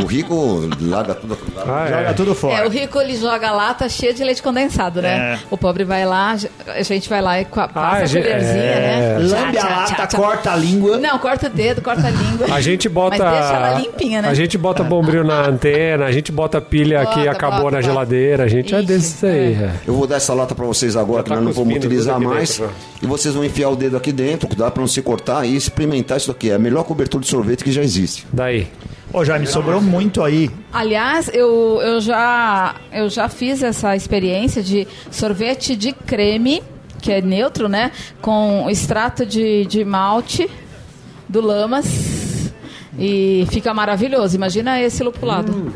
O 0.02 0.06
rico 0.06 0.68
larga 0.80 1.14
tudo. 1.14 1.38
Ah, 1.58 1.86
Joga 1.88 2.10
é. 2.10 2.12
tudo 2.14 2.34
fora. 2.34 2.54
É, 2.64 2.66
o 2.66 2.68
rico 2.70 3.00
ele 3.00 3.16
joga 3.16 3.48
a 3.48 3.52
lata 3.52 3.88
cheia 3.88 4.12
de 4.12 4.24
leite 4.24 4.42
condensado, 4.42 5.00
né? 5.00 5.34
É. 5.34 5.38
O 5.50 5.56
pobre 5.56 5.84
vai 5.84 6.04
lá, 6.04 6.36
a 6.66 6.82
gente 6.82 7.08
vai 7.08 7.22
lá 7.22 7.40
e 7.40 7.44
passa 7.44 7.70
Ah, 7.74 7.96
a 7.98 8.00
colherzinha, 8.00 8.62
é. 8.62 9.18
né? 9.18 9.18
Lambe 9.20 9.58
a 9.58 9.64
lata, 9.68 9.94
tchá, 9.94 10.06
tchá. 10.06 10.16
corta 10.18 10.52
a 10.52 10.56
língua. 10.56 10.98
Não, 10.98 11.18
corta 11.18 11.46
o 11.46 11.50
dedo, 11.50 11.80
corta 11.80 12.08
a 12.08 12.10
língua. 12.10 12.46
A 12.54 12.60
gente 12.60 12.88
bota. 12.88 13.18
Mas 13.24 13.32
deixa 13.38 13.54
ela 13.54 13.78
limpinha, 13.78 14.22
né? 14.22 14.28
A 14.28 14.34
gente 14.34 14.58
bota 14.58 14.82
bombril 14.82 15.22
na 15.22 15.46
antena, 15.46 16.06
a 16.06 16.12
gente 16.12 16.32
bota 16.32 16.60
pilha 16.60 17.06
que 17.06 17.20
Bota, 17.20 17.30
acabou 17.30 17.60
bota, 17.62 17.76
na 17.76 17.82
bota. 17.82 17.82
geladeira, 17.82 18.44
a 18.44 18.48
gente 18.48 18.74
é 18.74 18.78
Ixi, 18.78 18.86
desses 18.86 19.24
aí. 19.24 19.54
é. 19.54 19.70
Eu 19.86 19.94
vou 19.94 20.06
dar 20.06 20.16
essa 20.16 20.34
lata 20.34 20.54
pra 20.54 20.64
vocês 20.66 20.96
agora, 20.96 21.22
que 21.22 21.28
tá 21.28 21.36
nós 21.36 21.44
não 21.44 21.52
vamos 21.52 21.76
utilizar 21.76 22.18
mais. 22.20 22.58
dentro, 22.58 22.74
e 23.00 23.06
vocês 23.06 23.32
vão 23.34 23.44
enfiar 23.44 23.68
o 23.70 23.76
dedo 23.76 23.96
aqui 23.96 24.10
dentro, 24.12 24.48
dá 24.56 24.70
pra 24.70 24.80
não 24.80 24.88
se 24.88 25.00
cortar 25.02 25.46
e 25.46 25.54
experimentar 25.54 26.16
isso 26.16 26.30
aqui. 26.30 26.50
É 26.50 26.54
a 26.54 26.58
melhor 26.58 26.82
cobertura 26.84 27.22
de 27.22 27.30
sorvete 27.30 27.62
que 27.62 27.70
já 27.70 27.82
existe. 27.82 28.26
Daí. 28.32 28.66
Ô, 29.14 29.24
Jaime, 29.24 29.46
sobrou 29.46 29.80
muito 29.80 30.24
aí. 30.24 30.50
Aliás, 30.72 31.30
eu, 31.32 31.80
eu, 31.80 32.00
já, 32.00 32.74
eu 32.92 33.08
já 33.08 33.28
fiz 33.28 33.62
essa 33.62 33.94
experiência 33.94 34.60
de 34.60 34.88
sorvete 35.08 35.76
de 35.76 35.92
creme, 35.92 36.60
que 37.00 37.12
é 37.12 37.22
neutro, 37.22 37.68
né? 37.68 37.92
Com 38.20 38.68
extrato 38.68 39.24
de, 39.24 39.66
de 39.66 39.84
malte 39.84 40.50
do 41.28 41.40
Lamas. 41.40 42.50
E 42.98 43.46
fica 43.52 43.72
maravilhoso. 43.72 44.34
Imagina 44.34 44.82
esse 44.82 45.04
lupulado. 45.04 45.72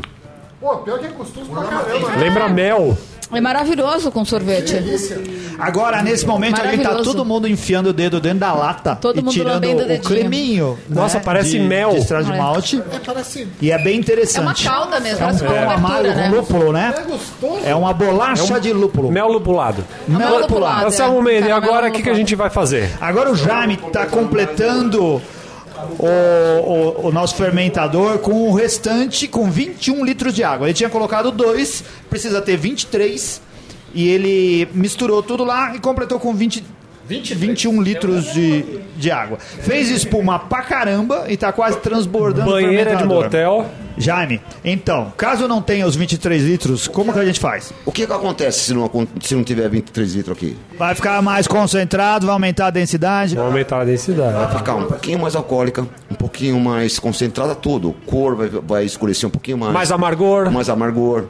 Pô, 0.59 0.75
pior 0.79 0.99
que 0.99 1.05
é 1.05 1.09
gostoso 1.09 1.49
pra 1.49 1.63
caramba. 1.63 2.15
Lembra 2.17 2.49
mel? 2.49 2.97
É 3.31 3.39
maravilhoso 3.39 4.11
com 4.11 4.25
sorvete. 4.25 4.75
Agora, 5.59 6.01
nesse 6.01 6.25
momento, 6.25 6.59
a 6.61 6.67
gente 6.67 6.81
tá 6.83 6.95
todo 7.03 7.23
mundo 7.25 7.47
enfiando 7.47 7.87
o 7.87 7.93
dedo 7.93 8.19
dentro 8.19 8.39
da 8.39 8.53
lata 8.53 8.95
Todo 8.95 9.19
e 9.19 9.21
mundo 9.21 9.33
tirando 9.33 9.53
lambendo 9.55 9.81
o 9.81 9.85
o 9.85 9.87
dedinho. 9.87 10.03
creminho. 10.09 10.79
Nossa, 10.89 11.17
né, 11.17 11.23
parece 11.23 11.51
de, 11.51 11.59
mel. 11.59 11.91
De 11.91 11.97
extrato 11.97 12.25
de 12.25 12.31
É. 12.31 12.37
malte. 12.37 12.83
É, 12.91 12.99
parece. 13.05 13.47
E 13.61 13.71
é 13.71 13.77
bem 13.77 13.87
É 13.87 13.95
uma 13.95 13.99
interessante. 13.99 14.63
calda 14.63 14.99
mesmo, 14.99 15.19
É 15.19 15.27
um 15.27 15.37
parece 15.37 15.43
uma 15.43 15.49
pão 15.53 15.63
cobertura, 15.63 15.75
amargo 15.87 16.07
né? 16.09 16.29
com 16.29 16.35
lúpulo, 16.35 16.71
né? 16.73 16.93
É 16.97 17.01
gostoso. 17.01 17.59
É 17.65 17.75
uma 17.75 17.93
bolacha 17.93 18.59
de 18.59 18.73
lúpulo. 18.73 19.11
Mel 19.11 19.27
lupulado. 19.27 19.85
Mel 20.07 20.17
lupulado. 20.19 20.41
lupulado. 20.41 20.85
Anselmo 20.87 21.19
é. 21.19 21.23
Mendes, 21.23 21.45
e 21.45 21.47
Caramelo 21.49 21.71
agora 21.73 21.87
o 21.89 21.91
que, 21.91 21.97
que 22.01 22.09
a 22.09 22.11
lupulado. 22.13 22.17
gente 22.19 22.35
vai 22.35 22.49
fazer? 22.49 22.91
Agora 23.01 23.31
o 23.31 23.35
Jaime 23.35 23.75
está 23.75 24.05
completando 24.05 25.21
o, 25.99 26.05
o- 26.05 27.07
o 27.07 27.11
nosso 27.11 27.35
fermentador 27.35 28.19
com 28.19 28.49
o 28.49 28.53
restante, 28.53 29.27
com 29.27 29.49
21 29.49 30.03
litros 30.05 30.33
de 30.33 30.43
água. 30.43 30.67
Ele 30.67 30.73
tinha 30.73 30.89
colocado 30.89 31.31
2, 31.31 31.83
precisa 32.09 32.41
ter 32.41 32.57
23. 32.57 33.41
e 33.93 34.07
ele 34.07 34.67
misturou 34.73 35.23
tudo 35.23 35.43
lá 35.43 35.75
e 35.75 35.79
completou 35.79 36.19
com 36.19 36.31
20, 37.09 37.33
21 37.35 37.81
litros 37.81 38.31
de, 38.33 38.63
de 38.95 39.09
água. 39.09 39.37
Fez 39.39 39.89
espuma 39.89 40.37
pra 40.37 40.61
caramba 40.61 41.25
e 41.27 41.35
tá 41.35 41.51
quase 41.51 41.77
transbordando 41.79 42.51
Banheira 42.51 42.95
de 42.95 43.03
motel. 43.03 43.65
Jaime, 43.97 44.39
então, 44.63 45.11
caso 45.17 45.45
não 45.45 45.61
tenha 45.61 45.85
os 45.85 45.93
23 45.95 46.41
litros, 46.43 46.87
como 46.87 47.11
que 47.11 47.19
a 47.19 47.25
gente 47.25 47.37
faz? 47.39 47.73
O 47.85 47.91
que, 47.91 48.07
que 48.07 48.13
acontece 48.13 48.59
se 48.61 48.73
não, 48.73 48.85
acon- 48.85 49.05
se 49.19 49.35
não 49.35 49.43
tiver 49.43 49.67
23 49.67 50.13
litros 50.13 50.37
aqui? 50.37 50.55
Vai 50.77 50.95
ficar 50.95 51.21
mais 51.21 51.47
concentrado, 51.47 52.25
vai 52.25 52.33
aumentar 52.33 52.67
a 52.67 52.69
densidade. 52.69 53.35
Vamos 53.35 53.51
aumentar 53.51 53.81
a 53.81 53.83
densidade. 53.85 54.33
Vai 54.33 54.57
ficar 54.57 54.75
um 54.75 54.85
pouquinho 54.85 55.19
mais 55.19 55.35
alcoólica, 55.35 55.85
um 56.09 56.15
pouquinho 56.15 56.57
mais 56.61 56.97
concentrada, 56.97 57.53
tudo. 57.55 57.93
Cor 58.05 58.35
vai, 58.37 58.47
vai 58.47 58.85
escurecer 58.85 59.27
um 59.27 59.31
pouquinho 59.31 59.57
mais. 59.57 59.73
Mais 59.73 59.91
amargor. 59.91 60.49
mais 60.49 60.69
amargor, 60.69 61.25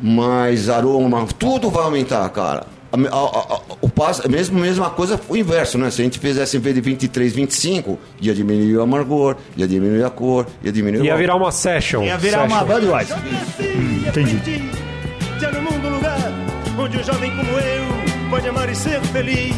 mais 0.00 0.70
aroma, 0.70 1.26
tudo 1.38 1.68
vai 1.70 1.84
aumentar, 1.84 2.26
cara. 2.30 2.64
A 2.92 2.96
a- 3.14 3.56
a- 3.56 3.85
a- 3.96 4.02
o 4.02 4.06
passo, 4.06 4.30
mesmo 4.30 4.58
mesma 4.60 4.90
coisa 4.90 5.18
o 5.28 5.36
inverso, 5.36 5.78
né? 5.78 5.90
Se 5.90 6.00
a 6.00 6.04
gente 6.04 6.18
fizesse 6.18 6.56
em 6.56 6.60
vez 6.60 6.74
de 6.74 6.80
23, 6.80 7.32
25, 7.32 7.98
ia 8.20 8.34
diminuir 8.34 8.76
o 8.76 8.82
amargor, 8.82 9.36
ia 9.56 9.66
diminuir 9.66 10.04
a 10.04 10.10
cor, 10.10 10.46
ia 10.62 10.70
diminuir 10.72 11.04
Ia 11.04 11.14
o 11.14 11.18
virar 11.18 11.34
uma 11.36 11.50
session. 11.50 12.02
Ia 12.02 12.18
virar 12.18 12.44
uma 12.44 12.60
Session. 12.60 12.74
Budweiser. 12.80 13.16
Hum, 13.60 14.04
entendi. 14.08 14.70
No 15.52 15.62
mundo 15.62 15.88
lugar 15.88 16.18
onde 16.78 16.98
um 16.98 17.02
jovem 17.04 17.30
como 17.30 17.50
eu 17.50 18.30
pode 18.30 18.48
amar 18.48 18.68
e 18.70 18.74
ser 18.74 19.00
feliz. 19.00 19.54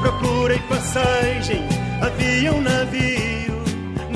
Procurei 0.00 0.58
passagem, 0.68 1.62
havia 2.00 2.52
um 2.52 2.60
navio, 2.60 3.54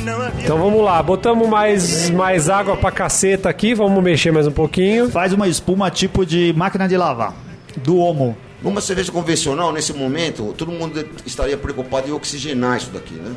não 0.03 0.21
havia. 0.21 0.45
Então 0.45 0.59
vamos 0.59 0.83
lá, 0.85 1.01
botamos 1.03 1.49
mais, 1.49 2.11
mais 2.11 2.49
água 2.51 2.77
pra 2.77 2.91
caceta 2.91 3.49
aqui, 3.49 3.73
vamos 3.75 4.03
mexer 4.03 4.33
mais 4.33 4.47
um 4.47 4.53
pouquinho. 4.53 5.09
Faz 5.11 5.33
uma 5.33 5.47
espuma 5.49 5.91
tipo 5.91 6.27
de 6.27 6.53
máquina 6.57 6.89
de 6.89 6.97
lavar. 6.97 7.33
Do 7.77 7.99
Homo. 7.99 8.37
Uma 8.63 8.81
cerveja 8.81 9.13
convencional, 9.13 9.73
nesse 9.73 9.93
momento, 9.93 10.55
todo 10.57 10.73
mundo 10.73 11.07
estaria 11.25 11.57
preocupado 11.57 12.09
em 12.09 12.13
oxigenar 12.13 12.79
isso 12.79 12.91
daqui, 12.91 13.15
né? 13.15 13.35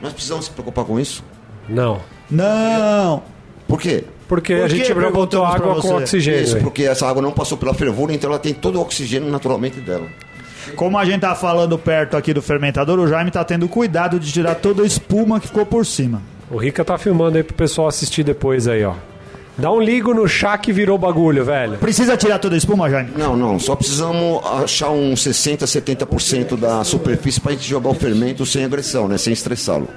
Nós 0.00 0.12
precisamos 0.12 0.46
se 0.46 0.50
preocupar 0.50 0.84
com 0.84 0.98
isso. 0.98 1.22
Não, 1.68 2.00
Não! 2.30 3.22
Por 3.66 3.80
quê? 3.80 4.04
porque 4.30 4.54
Por 4.54 4.64
a 4.64 4.68
gente 4.68 4.94
botou 4.94 5.44
água 5.44 5.80
com 5.80 5.96
oxigênio. 5.96 6.40
Isso, 6.40 6.56
aí. 6.56 6.62
porque 6.62 6.84
essa 6.84 7.04
água 7.04 7.20
não 7.20 7.32
passou 7.32 7.58
pela 7.58 7.74
fervura, 7.74 8.14
então 8.14 8.30
ela 8.30 8.38
tem 8.38 8.54
todo 8.54 8.76
o 8.76 8.80
oxigênio 8.80 9.28
naturalmente 9.28 9.80
dela. 9.80 10.06
Como 10.76 10.96
a 10.96 11.04
gente 11.04 11.20
tá 11.20 11.34
falando 11.34 11.76
perto 11.76 12.16
aqui 12.16 12.32
do 12.32 12.40
fermentador, 12.40 13.00
o 13.00 13.08
Jaime 13.08 13.32
tá 13.32 13.42
tendo 13.44 13.68
cuidado 13.68 14.20
de 14.20 14.30
tirar 14.30 14.54
toda 14.54 14.84
a 14.84 14.86
espuma 14.86 15.40
que 15.40 15.48
ficou 15.48 15.66
por 15.66 15.84
cima. 15.84 16.22
O 16.48 16.56
Rica 16.56 16.84
tá 16.84 16.96
filmando 16.96 17.38
aí 17.38 17.42
pro 17.42 17.54
pessoal 17.54 17.88
assistir 17.88 18.22
depois 18.22 18.68
aí, 18.68 18.84
ó. 18.84 18.94
Dá 19.58 19.70
um 19.70 19.80
ligo 19.80 20.14
no 20.14 20.26
chá 20.26 20.56
que 20.56 20.72
virou 20.72 20.96
bagulho, 20.96 21.44
velho. 21.44 21.76
Precisa 21.78 22.16
tirar 22.16 22.38
toda 22.38 22.54
a 22.54 22.58
espuma, 22.58 22.88
Jaime? 22.88 23.10
Não, 23.16 23.36
não, 23.36 23.58
só 23.58 23.76
precisamos 23.76 24.44
achar 24.62 24.90
uns 24.90 25.22
60, 25.22 25.66
70% 25.66 26.56
da 26.56 26.82
superfície 26.84 27.40
para 27.40 27.52
a 27.52 27.54
gente 27.54 27.68
jogar 27.68 27.90
o 27.90 27.94
fermento 27.94 28.46
sem 28.46 28.64
agressão, 28.64 29.06
né? 29.06 29.18
Sem 29.18 29.32
estressá-lo. 29.32 29.88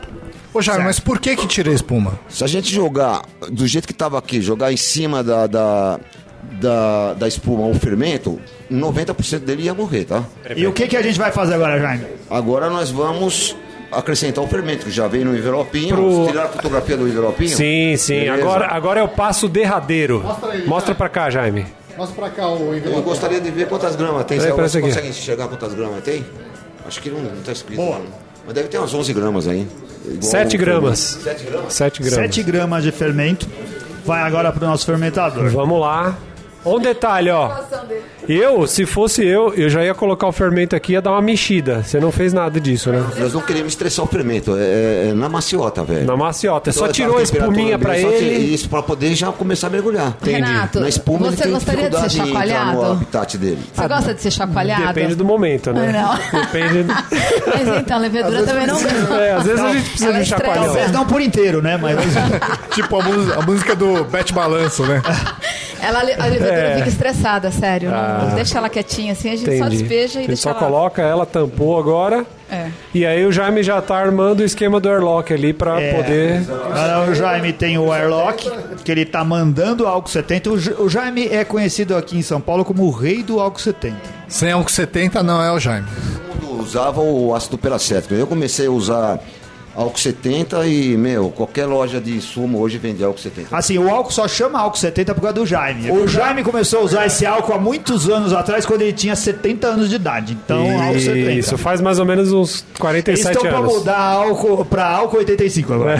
Ô, 0.53 0.61
Jaime, 0.61 0.83
mas 0.83 0.99
por 0.99 1.19
que 1.19 1.35
que 1.35 1.47
tira 1.47 1.71
a 1.71 1.73
espuma? 1.73 2.19
Se 2.29 2.43
a 2.43 2.47
gente 2.47 2.73
jogar 2.73 3.23
do 3.49 3.65
jeito 3.65 3.87
que 3.87 3.93
estava 3.93 4.19
aqui, 4.19 4.41
jogar 4.41 4.71
em 4.71 4.77
cima 4.77 5.23
da, 5.23 5.47
da, 5.47 5.99
da, 6.59 7.13
da 7.13 7.27
espuma 7.27 7.65
o 7.65 7.73
fermento, 7.73 8.39
90% 8.71 9.39
dele 9.39 9.63
ia 9.63 9.73
morrer, 9.73 10.05
tá? 10.05 10.23
E 10.55 10.67
o 10.67 10.73
que, 10.73 10.87
que 10.87 10.97
a 10.97 11.01
gente 11.01 11.17
vai 11.17 11.31
fazer 11.31 11.55
agora, 11.55 11.79
Jaime? 11.79 12.05
Agora 12.29 12.69
nós 12.69 12.91
vamos 12.91 13.55
acrescentar 13.95 14.43
o 14.43 14.47
fermento, 14.47 14.85
que 14.85 14.91
já 14.91 15.07
vem 15.07 15.23
no 15.23 15.35
envelopinho. 15.35 15.95
Pro- 15.95 16.27
Tirar 16.27 16.43
a 16.45 16.47
fotografia 16.49 16.97
do 16.97 17.07
envelopinho? 17.07 17.49
Sim, 17.55 17.95
sim. 17.97 18.19
Beleza. 18.21 18.33
Agora, 18.43 18.67
agora 18.67 18.99
é 18.99 19.03
o 19.03 19.07
passo 19.07 19.47
derradeiro. 19.47 20.21
Mostra 20.21 20.51
aí, 20.51 20.65
Mostra 20.67 20.95
pra 20.95 21.09
cá, 21.09 21.29
Jaime. 21.29 21.65
Mostra 21.97 22.15
pra 22.15 22.29
cá 22.29 22.47
o 22.49 22.57
Eu 22.73 22.77
envelope. 22.77 23.01
gostaria 23.03 23.39
de 23.39 23.51
ver 23.51 23.67
quantas 23.67 23.95
gramas 23.95 24.25
tem. 24.25 24.39
Peraí, 24.39 24.51
Você 24.53 24.81
consegue 24.81 25.07
enxergar 25.09 25.47
quantas 25.47 25.73
gramas 25.73 26.03
tem? 26.03 26.25
Acho 26.87 27.01
que 27.01 27.09
não, 27.09 27.19
não 27.21 27.41
tá 27.43 27.51
escrito. 27.51 27.79
não. 27.81 28.01
Mas 28.45 28.55
deve 28.55 28.67
ter 28.67 28.77
umas 28.77 28.93
11 28.93 29.13
gramas 29.13 29.47
aí. 29.47 29.65
Igual 30.05 30.21
7 30.23 30.55
o 30.55 30.59
gramas. 30.59 31.15
fermento. 31.15 31.23
7 31.39 31.45
gramas? 31.51 31.73
7 31.73 32.03
gramas. 32.03 32.13
7 32.15 32.43
gramas 32.43 32.83
de 32.83 32.91
fermento. 32.91 33.47
Vai 34.05 34.21
agora 34.21 34.51
pro 34.51 34.65
nosso 34.67 34.85
fermentador. 34.85 35.49
Vamos 35.49 35.79
lá. 35.79 36.17
Um 36.65 36.79
detalhe, 36.79 37.29
ó. 37.29 37.49
Eu, 38.27 38.65
se 38.67 38.85
fosse 38.85 39.25
eu, 39.25 39.53
eu 39.53 39.69
já 39.69 39.83
ia 39.83 39.93
colocar 39.93 40.27
o 40.27 40.31
fermento 40.31 40.75
aqui 40.75 40.91
e 40.91 40.95
ia 40.95 41.01
dar 41.01 41.11
uma 41.11 41.21
mexida. 41.21 41.83
Você 41.83 41.99
não 41.99 42.11
fez 42.11 42.31
nada 42.33 42.59
disso, 42.59 42.89
né? 42.91 43.03
Nós 43.17 43.33
não 43.33 43.41
queremos 43.41 43.73
estressar 43.73 44.05
o 44.05 44.07
fermento, 44.07 44.55
é, 44.57 45.09
é 45.09 45.13
na 45.13 45.27
maciota, 45.27 45.83
velho. 45.83 46.05
Na 46.05 46.15
maciota. 46.15 46.71
Só 46.71 46.81
Então, 46.85 46.93
tirou 46.93 47.13
tá 47.15 47.19
a 47.19 47.23
espuminha 47.23 47.77
pra 47.77 47.93
só 47.99 48.07
ele. 48.07 48.53
Isso, 48.53 48.69
pra 48.69 48.81
poder 48.81 49.13
já 49.15 49.31
começar 49.31 49.67
a 49.67 49.69
mergulhar. 49.69 50.15
Renato, 50.23 50.79
Na 50.79 50.87
espuma 50.87 51.27
ele 51.27 51.35
você 51.35 51.43
tem 51.43 51.51
gostaria 51.51 51.89
de 51.89 51.95
ser 51.97 52.05
entrar 52.05 52.21
no 52.21 52.27
chacoalhado? 52.27 52.81
habitat 52.85 53.37
dele. 53.37 53.59
Você 53.73 53.87
gosta 53.87 54.13
de 54.13 54.21
ser 54.21 54.31
chacoalhado? 54.31 54.87
Depende 54.87 55.15
do 55.15 55.25
momento, 55.25 55.73
né? 55.73 55.91
Não. 55.91 56.41
Depende. 56.41 56.83
Mas 57.45 57.67
então, 57.81 57.97
a 57.97 57.99
levedura 57.99 58.43
também 58.43 58.67
não 58.67 58.77
É, 59.19 59.31
às 59.33 59.43
vezes 59.43 59.61
a 59.61 59.73
gente 59.73 59.89
precisa 59.89 60.13
de 60.13 60.19
um 60.19 60.25
chacoalhão. 60.25 60.63
Talvez 60.65 60.91
não 60.91 61.05
por 61.05 61.21
inteiro, 61.21 61.61
né? 61.61 61.77
Mas 61.77 61.97
Tipo 62.73 62.99
a, 62.99 63.41
música 63.45 63.75
do 63.75 64.03
Bet 64.05 64.33
Balanço, 64.33 64.83
né? 64.85 65.01
Ela, 65.81 65.99
a 65.99 66.03
levedura 66.27 66.53
É. 66.53 66.75
fica 66.77 66.87
estressada, 66.89 67.51
sério. 67.51 67.91
Não- 67.91 68.12
Ah. 68.21 68.35
Deixa 68.35 68.57
ela 68.57 68.69
quietinha 68.69 69.13
assim, 69.13 69.29
a 69.29 69.35
gente 69.35 69.45
só 69.57 69.65
Entendi. 69.65 69.77
despeja 69.77 70.03
A 70.19 70.21
e 70.21 70.23
gente 70.23 70.27
deixa 70.27 70.41
só 70.43 70.49
ela... 70.51 70.59
coloca 70.59 71.01
ela, 71.01 71.25
tampou 71.25 71.77
agora. 71.79 72.25
É. 72.51 72.69
E 72.93 73.05
aí 73.05 73.25
o 73.25 73.31
Jaime 73.31 73.63
já 73.63 73.81
tá 73.81 73.95
armando 73.97 74.41
o 74.41 74.43
esquema 74.43 74.79
do 74.79 74.87
airlock 74.89 75.33
ali 75.33 75.53
pra 75.53 75.81
É. 75.81 75.93
poder. 75.93 76.43
Agora 76.49 77.09
o 77.11 77.15
Jaime 77.15 77.51
tem 77.53 77.77
o 77.77 77.91
airlock, 77.91 78.51
que 78.83 78.91
ele 78.91 79.05
tá 79.05 79.23
mandando 79.23 79.87
álcool 79.87 80.09
70. 80.09 80.49
O 80.51 80.59
Ja- 80.59 80.75
O 80.79 80.89
Jaime 80.89 81.27
é 81.29 81.43
conhecido 81.43 81.95
aqui 81.95 82.17
em 82.17 82.21
São 82.21 82.39
Paulo 82.39 82.63
como 82.63 82.83
o 82.83 82.91
rei 82.91 83.23
do 83.23 83.39
álcool 83.39 83.59
70. 83.59 83.95
Sem 84.27 84.51
álcool 84.51 84.69
70 84.71 85.23
não 85.23 85.41
é 85.41 85.51
o 85.51 85.59
Jaime. 85.59 85.87
Todo 86.39 86.47
mundo 86.51 86.61
usava 86.63 87.01
o 87.01 87.33
ácido 87.33 87.57
peracético. 87.57 88.13
Eu 88.13 88.27
comecei 88.27 88.67
a 88.67 88.71
usar 88.71 89.19
álcool 89.75 89.97
70 89.99 90.65
e, 90.67 90.95
meu, 90.97 91.29
qualquer 91.29 91.65
loja 91.65 91.99
de 91.99 92.19
sumo 92.21 92.59
hoje 92.59 92.77
vende 92.77 93.03
álcool 93.03 93.19
70. 93.19 93.55
Assim, 93.55 93.77
o 93.77 93.89
álcool 93.89 94.11
só 94.11 94.27
chama 94.27 94.59
álcool 94.59 94.77
70 94.77 95.15
por 95.15 95.21
causa 95.21 95.33
do 95.35 95.45
Jaime. 95.45 95.91
O 95.91 96.07
Jaime 96.07 96.43
começou 96.43 96.79
a 96.79 96.83
usar 96.83 97.05
esse 97.05 97.25
álcool 97.25 97.53
há 97.53 97.57
muitos 97.57 98.09
anos 98.09 98.33
atrás, 98.33 98.65
quando 98.65 98.81
ele 98.81 98.93
tinha 98.93 99.15
70 99.15 99.67
anos 99.67 99.89
de 99.89 99.95
idade. 99.95 100.37
Então, 100.43 100.81
álcool 100.81 100.99
70. 100.99 101.31
Isso, 101.31 101.57
faz 101.57 101.81
mais 101.81 101.99
ou 101.99 102.05
menos 102.05 102.31
uns 102.31 102.61
Eles 102.61 102.65
47 102.79 103.35
estão 103.35 103.49
pra 103.49 103.59
anos. 103.59 103.73
mudar 103.73 103.99
álcool 103.99 104.65
pra 104.65 104.87
álcool 104.87 105.17
85 105.17 105.73
agora. 105.73 105.99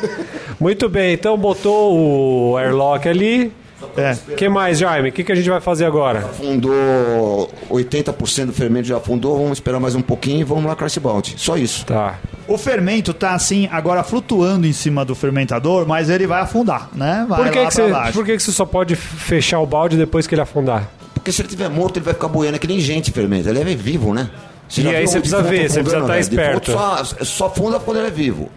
Muito 0.58 0.88
bem, 0.88 1.14
então 1.14 1.38
botou 1.38 2.52
o 2.52 2.58
airlock 2.58 3.08
ali. 3.08 3.52
É. 3.96 4.16
O 4.32 4.36
que 4.36 4.48
mais, 4.48 4.78
Jaime? 4.78 5.08
O 5.08 5.12
que, 5.12 5.24
que 5.24 5.32
a 5.32 5.34
gente 5.34 5.48
vai 5.48 5.60
fazer 5.60 5.84
agora? 5.84 6.20
Afundou 6.20 7.50
80% 7.70 8.46
do 8.46 8.52
fermento 8.52 8.88
já 8.88 8.96
afundou, 8.96 9.36
vamos 9.36 9.52
esperar 9.52 9.80
mais 9.80 9.94
um 9.94 10.02
pouquinho 10.02 10.40
e 10.40 10.44
vamos 10.44 10.64
lá 10.64 10.76
esse 10.86 11.00
balde. 11.00 11.34
Só 11.36 11.56
isso. 11.56 11.84
Tá. 11.86 12.18
O 12.48 12.58
fermento 12.58 13.12
tá 13.14 13.34
assim, 13.34 13.68
agora 13.70 14.02
flutuando 14.02 14.66
em 14.66 14.72
cima 14.72 15.04
do 15.04 15.14
fermentador, 15.14 15.86
mas 15.86 16.10
ele 16.10 16.26
vai 16.26 16.40
afundar, 16.40 16.88
né? 16.94 17.26
Vai 17.28 17.44
Por 17.44 17.52
que, 17.52 17.58
lá 17.58 17.66
que, 17.68 17.74
pra 17.76 17.84
você, 17.84 17.92
baixo. 17.92 18.12
por 18.12 18.24
que, 18.24 18.36
que 18.36 18.42
você 18.42 18.52
só 18.52 18.64
pode 18.64 18.96
fechar 18.96 19.60
o 19.60 19.66
balde 19.66 19.96
depois 19.96 20.26
que 20.26 20.34
ele 20.34 20.42
afundar? 20.42 20.88
Porque 21.14 21.30
se 21.30 21.42
ele 21.42 21.48
estiver 21.48 21.68
morto, 21.68 21.98
ele 21.98 22.04
vai 22.04 22.14
ficar 22.14 22.28
boiando, 22.28 22.56
é 22.56 22.58
que 22.58 22.66
nem 22.66 22.80
gente 22.80 23.10
fermenta. 23.12 23.50
Ele 23.50 23.60
é 23.60 23.64
vivo, 23.76 24.14
né? 24.14 24.30
E 24.76 24.82
já 24.82 24.90
aí 24.90 25.06
você 25.06 25.18
o 25.18 25.20
precisa 25.20 25.42
ver, 25.42 25.68
você 25.68 25.80
precisa 25.80 25.80
afundando, 25.98 26.02
estar 26.04 26.12
velho? 26.14 26.20
esperto. 26.20 26.70
Defunto 26.72 27.24
Só, 27.24 27.24
só 27.24 27.50
funda 27.50 27.78
quando 27.80 27.98
ele 27.98 28.06
é 28.06 28.10
vivo. 28.10 28.48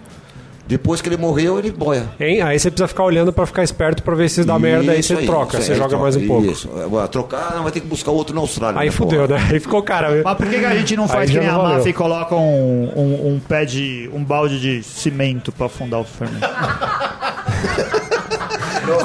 Depois 0.73 1.01
que 1.01 1.07
ele 1.09 1.17
morreu, 1.17 1.59
ele 1.59 1.69
boia. 1.71 2.09
Hein? 2.19 2.41
Aí 2.41 2.57
você 2.57 2.71
precisa 2.71 2.87
ficar 2.87 3.03
olhando 3.03 3.31
pra 3.31 3.45
ficar 3.45 3.61
esperto 3.61 4.01
pra 4.01 4.15
ver 4.15 4.27
se 4.27 4.43
dá 4.43 4.57
merda, 4.57 4.91
aí 4.91 5.03
você 5.03 5.17
troca, 5.17 5.59
isso 5.59 5.67
você 5.67 5.73
aí, 5.73 5.77
joga 5.77 5.89
troca. 5.89 6.03
mais 6.03 6.15
um 6.15 6.25
pouco. 6.25 6.47
Isso. 6.47 6.67
Agora, 6.83 7.07
trocar, 7.07 7.53
não 7.55 7.61
vai 7.61 7.71
ter 7.71 7.79
que 7.79 7.85
buscar 7.85 8.09
outro 8.09 8.33
na 8.33 8.41
Austrália. 8.41 8.81
Aí 8.81 8.87
né, 8.87 8.91
fudeu, 8.91 9.27
porra? 9.27 9.39
né? 9.39 9.47
Aí 9.53 9.59
ficou 9.59 9.83
cara. 9.83 10.23
Mas 10.23 10.35
por 10.35 10.47
que, 10.47 10.57
que 10.57 10.65
a 10.65 10.75
gente 10.75 10.95
não 10.95 11.07
faz 11.07 11.29
Aí 11.29 11.35
que 11.35 11.39
nem 11.39 11.47
a 11.47 11.59
máfia 11.59 11.91
e 11.91 11.93
coloca 11.93 12.33
um, 12.33 12.91
um, 12.95 13.35
um 13.35 13.39
pé 13.39 13.65
de. 13.65 14.09
um 14.11 14.23
balde 14.23 14.59
de 14.59 14.81
cimento 14.81 15.51
pra 15.51 15.67
afundar 15.67 15.99
o 15.99 16.03
fermento? 16.03 16.43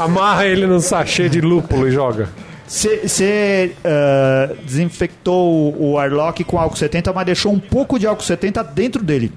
Amarra 0.00 0.46
ele 0.46 0.66
num 0.66 0.80
sachê 0.80 1.28
de 1.28 1.42
lúpulo 1.42 1.86
e 1.86 1.90
joga. 1.90 2.30
Você 2.66 3.72
ah, 3.84 4.54
desinfectou 4.64 5.74
o 5.74 5.92
o 5.92 5.98
airlock 5.98 6.42
com 6.44 6.58
álcool 6.58 6.76
70, 6.76 7.12
mas 7.12 7.26
deixou 7.26 7.52
um 7.52 7.58
pouco 7.58 7.98
de 7.98 8.06
álcool 8.06 8.24
70 8.24 8.64
dentro 8.64 9.02
dele. 9.02 9.30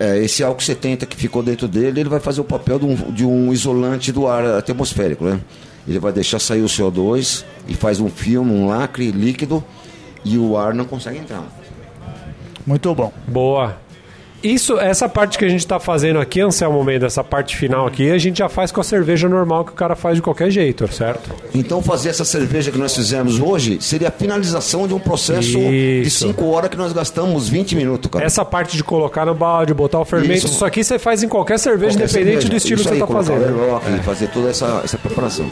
É, 0.00 0.16
esse 0.16 0.42
álcool 0.42 0.62
70 0.62 1.04
que 1.04 1.14
ficou 1.14 1.42
dentro 1.42 1.68
dele, 1.68 2.00
ele 2.00 2.08
vai 2.08 2.20
fazer 2.20 2.40
o 2.40 2.44
papel 2.44 2.78
de 2.78 2.86
um, 2.86 2.94
de 3.12 3.26
um 3.26 3.52
isolante 3.52 4.10
do 4.10 4.26
ar 4.26 4.42
atmosférico, 4.46 5.26
né? 5.26 5.38
Ele 5.86 5.98
vai 5.98 6.10
deixar 6.10 6.38
sair 6.38 6.62
o 6.62 6.66
CO2 6.66 7.44
e 7.68 7.74
faz 7.74 8.00
um 8.00 8.08
filme, 8.08 8.50
um 8.50 8.66
lacre 8.66 9.10
líquido 9.10 9.62
e 10.24 10.38
o 10.38 10.56
ar 10.56 10.72
não 10.72 10.86
consegue 10.86 11.18
entrar. 11.18 11.44
Muito 12.66 12.94
bom. 12.94 13.12
Boa. 13.28 13.76
Isso, 14.42 14.78
essa 14.78 15.08
parte 15.08 15.36
que 15.36 15.44
a 15.44 15.48
gente 15.48 15.66
tá 15.66 15.78
fazendo 15.78 16.18
aqui, 16.18 16.40
Anselmo 16.40 16.82
Mendes, 16.82 17.04
essa 17.04 17.22
parte 17.22 17.56
final 17.56 17.86
aqui, 17.86 18.10
a 18.10 18.16
gente 18.18 18.38
já 18.38 18.48
faz 18.48 18.72
com 18.72 18.80
a 18.80 18.84
cerveja 18.84 19.28
normal 19.28 19.64
que 19.66 19.72
o 19.72 19.74
cara 19.74 19.94
faz 19.94 20.16
de 20.16 20.22
qualquer 20.22 20.50
jeito, 20.50 20.90
certo? 20.92 21.30
Então 21.54 21.82
fazer 21.82 22.08
essa 22.08 22.24
cerveja 22.24 22.70
que 22.70 22.78
nós 22.78 22.94
fizemos 22.94 23.38
hoje 23.38 23.78
seria 23.80 24.08
a 24.08 24.10
finalização 24.10 24.88
de 24.88 24.94
um 24.94 24.98
processo 24.98 25.58
de 25.58 26.02
Isso. 26.06 26.26
5 26.26 26.44
horas 26.46 26.70
que 26.70 26.76
nós 26.76 26.92
gastamos 26.92 27.48
20 27.48 27.76
minutos, 27.76 28.10
cara. 28.10 28.24
Essa 28.24 28.44
parte 28.44 28.76
de 28.76 28.82
colocar 28.84 29.26
no 29.26 29.34
balde, 29.34 29.74
botar 29.74 30.00
o 30.00 30.04
fermento, 30.06 30.32
Isso. 30.38 30.46
isso, 30.46 30.64
aqui 30.64 30.82
você 30.82 30.98
faz 30.98 31.22
em 31.22 31.28
qualquer 31.28 31.58
cerveja, 31.58 31.98
Qualquer 31.98 32.04
independente 32.04 32.42
cerveja. 32.42 32.48
do 32.48 32.56
estilo 32.56 32.80
Isso 32.80 32.88
que 32.88 32.88
você 32.88 32.94
aí, 32.94 33.00
tá 33.00 33.06
colocar 33.06 33.24
fazendo. 33.26 33.44
airlock 33.60 33.90
e 33.90 34.02
fazer 34.02 34.28
toda 34.28 34.48
essa, 34.48 34.80
essa 34.84 34.96
preparação. 34.96 35.50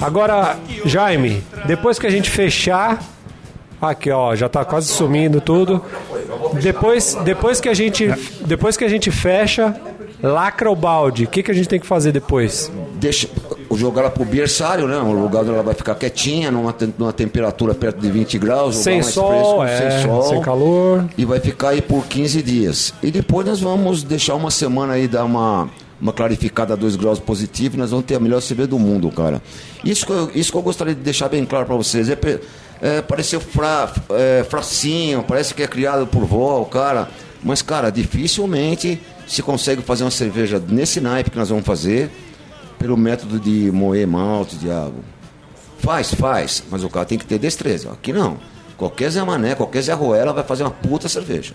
Agora, 0.00 0.56
Jaime, 0.84 1.42
depois 1.66 1.98
que 1.98 2.06
a 2.06 2.10
gente 2.10 2.30
fechar. 2.30 3.02
Aqui, 3.80 4.10
ó, 4.10 4.34
já 4.34 4.48
tá 4.48 4.64
quase 4.64 4.88
sumindo 4.88 5.38
tudo. 5.40 5.84
Depois, 6.62 7.14
depois 7.24 7.60
que 7.60 7.68
a 7.68 7.74
gente, 7.74 8.08
depois 8.46 8.74
que 8.74 8.84
a 8.84 8.88
gente 8.88 9.10
fecha, 9.10 9.78
lacra 10.22 10.70
o 10.70 10.74
balde. 10.74 11.24
O 11.24 11.28
que, 11.28 11.42
que 11.42 11.50
a 11.50 11.54
gente 11.54 11.68
tem 11.68 11.78
que 11.78 11.86
fazer 11.86 12.10
depois? 12.10 12.72
Deixa, 12.94 13.28
jogar 13.76 14.02
ela 14.02 14.10
pro 14.10 14.24
berçário, 14.24 14.88
né? 14.88 14.96
Um 14.96 15.12
lugar 15.12 15.42
onde 15.42 15.50
ela 15.50 15.62
vai 15.62 15.74
ficar 15.74 15.94
quietinha, 15.94 16.50
numa, 16.50 16.74
numa 16.98 17.12
temperatura 17.12 17.74
perto 17.74 18.00
de 18.00 18.10
20 18.10 18.38
graus. 18.38 18.76
lugar 18.76 18.84
Sem 18.84 19.00
mais 19.00 19.06
sol, 19.12 19.64
é, 19.64 19.90
sem 19.90 20.02
sol. 20.02 20.22
sem 20.22 20.40
calor. 20.40 21.04
E 21.16 21.24
vai 21.24 21.40
ficar 21.40 21.70
aí 21.70 21.82
por 21.82 22.06
15 22.06 22.42
dias. 22.42 22.94
E 23.02 23.10
depois 23.10 23.46
nós 23.46 23.60
vamos 23.60 24.02
deixar 24.02 24.34
uma 24.34 24.50
semana 24.50 24.94
aí 24.94 25.06
dar 25.06 25.24
uma, 25.24 25.68
uma 26.00 26.12
clarificada 26.12 26.74
a 26.74 26.76
2 26.76 26.96
graus 26.96 27.18
positivo 27.18 27.76
nós 27.76 27.90
vamos 27.90 28.06
ter 28.06 28.16
a 28.16 28.20
melhor 28.20 28.40
cerveja 28.40 28.68
do 28.68 28.78
mundo, 28.78 29.10
cara. 29.10 29.42
Isso 29.84 30.06
que 30.06 30.12
eu, 30.12 30.30
isso 30.34 30.52
que 30.52 30.58
eu 30.58 30.62
gostaria 30.62 30.94
de 30.94 31.00
deixar 31.00 31.28
bem 31.28 31.44
claro 31.44 31.66
para 31.66 31.76
vocês. 31.76 32.08
É, 32.08 32.18
é, 32.80 33.02
pareceu 33.02 33.40
fra, 33.40 33.92
é, 34.10 34.44
fracinho, 34.48 35.22
parece 35.22 35.54
que 35.54 35.62
é 35.62 35.66
criado 35.66 36.06
por 36.06 36.24
vó, 36.24 36.62
cara. 36.64 37.08
Mas, 37.42 37.62
cara, 37.62 37.90
dificilmente 37.90 39.00
se 39.26 39.42
consegue 39.42 39.82
fazer 39.82 40.04
uma 40.04 40.10
cerveja 40.10 40.62
nesse 40.68 41.00
naipe 41.00 41.30
que 41.30 41.38
nós 41.38 41.48
vamos 41.48 41.64
fazer 41.64 42.10
pelo 42.78 42.96
método 42.96 43.40
de 43.40 43.70
moer 43.70 44.06
malte, 44.06 44.56
diabo. 44.56 45.04
Faz, 45.78 46.12
faz, 46.14 46.62
mas 46.70 46.82
o 46.82 46.88
cara 46.88 47.06
tem 47.06 47.18
que 47.18 47.26
ter 47.26 47.38
destreza. 47.38 47.90
Aqui 47.92 48.12
não. 48.12 48.38
Qualquer 48.76 49.10
Zé 49.10 49.22
Mané, 49.24 49.54
qualquer 49.54 49.82
Zé 49.82 49.92
Ruela 49.94 50.32
vai 50.32 50.44
fazer 50.44 50.62
uma 50.62 50.70
puta 50.70 51.08
cerveja. 51.08 51.54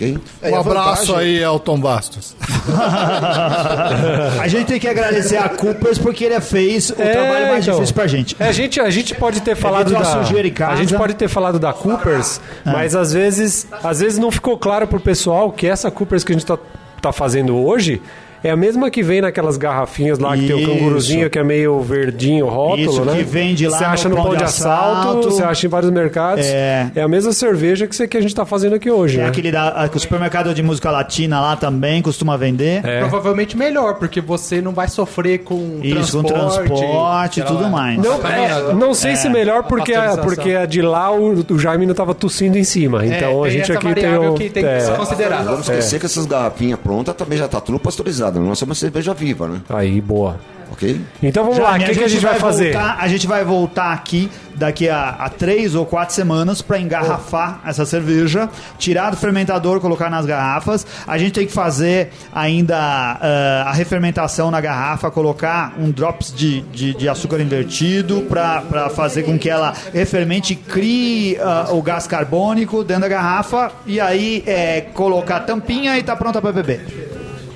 Ok? 0.00 0.18
É, 0.40 0.50
Um 0.50 0.56
a 0.56 0.60
abraço 0.60 1.06
vantagem- 1.08 1.36
aí, 1.36 1.42
Elton 1.42 1.78
Bastos. 1.78 2.34
a 4.40 4.48
gente 4.48 4.66
tem 4.66 4.80
que 4.80 4.88
agradecer 4.88 5.36
a 5.36 5.48
Coopers 5.50 5.98
porque 5.98 6.24
ele 6.24 6.40
fez 6.40 6.90
o 6.90 6.94
trabalho 6.94 7.48
mais 7.48 7.64
então. 7.64 7.74
difícil 7.74 7.94
pra 7.94 8.06
gente. 8.06 8.34
É, 8.38 8.48
a 8.48 8.52
gente, 8.52 8.80
a 8.80 8.88
gente 8.90 9.14
pode 9.14 9.40
ter 9.42 9.54
falado 9.54 9.88
Devido 9.90 10.02
da 10.02 10.20
à 10.20 10.24
sujeira 10.24 10.48
em 10.48 10.52
casa. 10.52 10.72
a 10.72 10.76
gente 10.76 10.94
pode 10.96 11.14
ter 11.14 11.28
falado 11.28 11.58
da 11.58 11.72
Coopers, 11.72 12.40
mas 12.64 12.94
às 12.96 13.12
vezes, 13.12 13.66
às 13.82 14.00
vezes 14.00 14.18
não 14.18 14.30
ficou 14.30 14.56
claro 14.56 14.86
pro 14.86 15.00
pessoal 15.00 15.52
que 15.52 15.66
essa 15.66 15.90
Coopers 15.90 16.24
que 16.24 16.32
a 16.32 16.34
gente 16.34 16.46
tá, 16.46 16.58
tá 17.02 17.12
fazendo 17.12 17.54
hoje 17.56 18.00
é 18.42 18.50
a 18.50 18.56
mesma 18.56 18.90
que 18.90 19.02
vem 19.02 19.20
naquelas 19.20 19.56
garrafinhas 19.56 20.18
lá 20.18 20.36
que 20.36 20.46
tem 20.46 20.56
o 20.56 20.60
Isso. 20.60 20.70
canguruzinho 20.70 21.30
que 21.30 21.38
é 21.38 21.44
meio 21.44 21.80
verdinho 21.80 22.46
rótulo, 22.46 22.90
Isso, 22.90 23.04
né? 23.04 23.16
que 23.16 23.22
vende 23.22 23.68
lá 23.68 23.78
Você 23.78 23.84
acha 23.84 24.08
no 24.08 24.16
pão 24.16 24.36
de 24.36 24.44
assalto, 24.44 25.30
você 25.30 25.42
acha 25.42 25.66
em 25.66 25.68
vários 25.70 25.90
mercados. 25.90 26.46
É. 26.46 26.90
a 26.96 27.08
mesma 27.08 27.32
cerveja 27.32 27.86
que, 27.86 27.94
você, 27.94 28.06
que 28.06 28.16
a 28.16 28.20
gente 28.20 28.34
tá 28.34 28.44
fazendo 28.44 28.74
aqui 28.74 28.90
hoje, 28.90 29.16
Tem 29.16 29.24
né? 29.24 29.30
aquele 29.30 29.50
da, 29.52 29.88
que 29.88 29.96
o 29.96 30.00
supermercado 30.00 30.54
de 30.54 30.62
música 30.62 30.90
latina 30.90 31.40
lá 31.40 31.56
também 31.56 32.02
costuma 32.02 32.36
vender. 32.36 32.84
É. 32.84 33.00
Provavelmente 33.00 33.56
melhor, 33.56 33.94
porque 33.94 34.20
você 34.20 34.60
não 34.60 34.72
vai 34.72 34.88
sofrer 34.88 35.38
com 35.38 35.80
Isso, 35.82 36.18
com 36.18 36.24
transporte. 36.24 36.68
transporte 36.68 37.40
e 37.40 37.42
tudo 37.42 37.68
mais. 37.68 37.98
Não, 37.98 38.14
é, 38.26 38.74
não 38.74 38.94
sei 38.94 39.16
se 39.16 39.28
melhor 39.28 39.64
porque 39.64 39.94
a, 39.94 40.16
porque 40.18 40.54
a 40.54 40.66
de 40.66 40.82
lá 40.82 41.10
o, 41.12 41.44
o 41.48 41.58
Jaime 41.58 41.86
não 41.86 41.94
tava 41.94 42.14
tossindo 42.14 42.58
em 42.58 42.64
cima. 42.64 43.04
Então 43.04 43.42
a 43.42 43.50
gente 43.50 43.70
essa 43.70 43.74
aqui 43.74 43.94
tem 43.94 44.16
o, 44.16 44.34
que 44.34 44.50
tem 44.50 44.62
que 44.62 44.68
é. 44.68 44.80
se 44.80 44.92
considerar. 44.92 45.44
Vamos 45.44 45.60
esquecer 45.60 45.98
que 45.98 46.06
essas 46.06 46.26
garrafinhas 46.26 46.78
prontas 46.78 47.14
também 47.14 47.38
já 47.38 47.48
tá 47.48 47.60
tudo 47.60 47.78
pasteurizado. 47.78 48.29
Nossa 48.38 48.64
é 48.64 48.66
uma 48.66 48.74
cerveja 48.74 49.14
viva, 49.14 49.48
né? 49.48 49.60
Aí, 49.68 50.00
boa. 50.00 50.38
Ok? 50.72 51.00
Então 51.22 51.44
vamos 51.44 51.58
lá, 51.58 51.74
o 51.74 51.78
que, 51.78 51.92
que 51.92 52.04
a 52.04 52.08
gente 52.08 52.22
vai 52.22 52.38
fazer? 52.38 52.72
Voltar, 52.72 52.96
a 53.00 53.08
gente 53.08 53.26
vai 53.26 53.44
voltar 53.44 53.92
aqui 53.92 54.30
daqui 54.54 54.88
a, 54.88 55.10
a 55.10 55.28
três 55.28 55.74
ou 55.74 55.84
quatro 55.84 56.14
semanas 56.14 56.62
para 56.62 56.78
engarrafar 56.78 57.60
essa 57.66 57.84
cerveja, 57.84 58.48
tirar 58.78 59.10
do 59.10 59.16
fermentador, 59.16 59.80
colocar 59.80 60.08
nas 60.08 60.26
garrafas. 60.26 60.86
A 61.06 61.18
gente 61.18 61.32
tem 61.32 61.46
que 61.46 61.52
fazer 61.52 62.10
ainda 62.32 62.76
ah, 62.78 63.64
a 63.66 63.72
refermentação 63.72 64.50
na 64.50 64.60
garrafa, 64.60 65.10
colocar 65.10 65.74
um 65.78 65.90
drops 65.90 66.32
de, 66.32 66.60
de, 66.62 66.94
de 66.94 67.08
açúcar 67.08 67.40
invertido 67.40 68.22
para 68.22 68.90
fazer 68.90 69.24
com 69.24 69.36
que 69.36 69.50
ela 69.50 69.74
refermente 69.92 70.52
e 70.52 70.56
crie 70.56 71.36
ah, 71.40 71.68
o 71.70 71.82
gás 71.82 72.06
carbônico 72.06 72.84
dentro 72.84 73.02
da 73.02 73.08
garrafa 73.08 73.72
e 73.86 73.98
aí 73.98 74.44
é, 74.46 74.82
colocar 74.94 75.36
a 75.36 75.40
tampinha 75.40 75.98
e 75.98 76.02
tá 76.02 76.14
pronta 76.14 76.40
para 76.40 76.52
beber. 76.52 77.09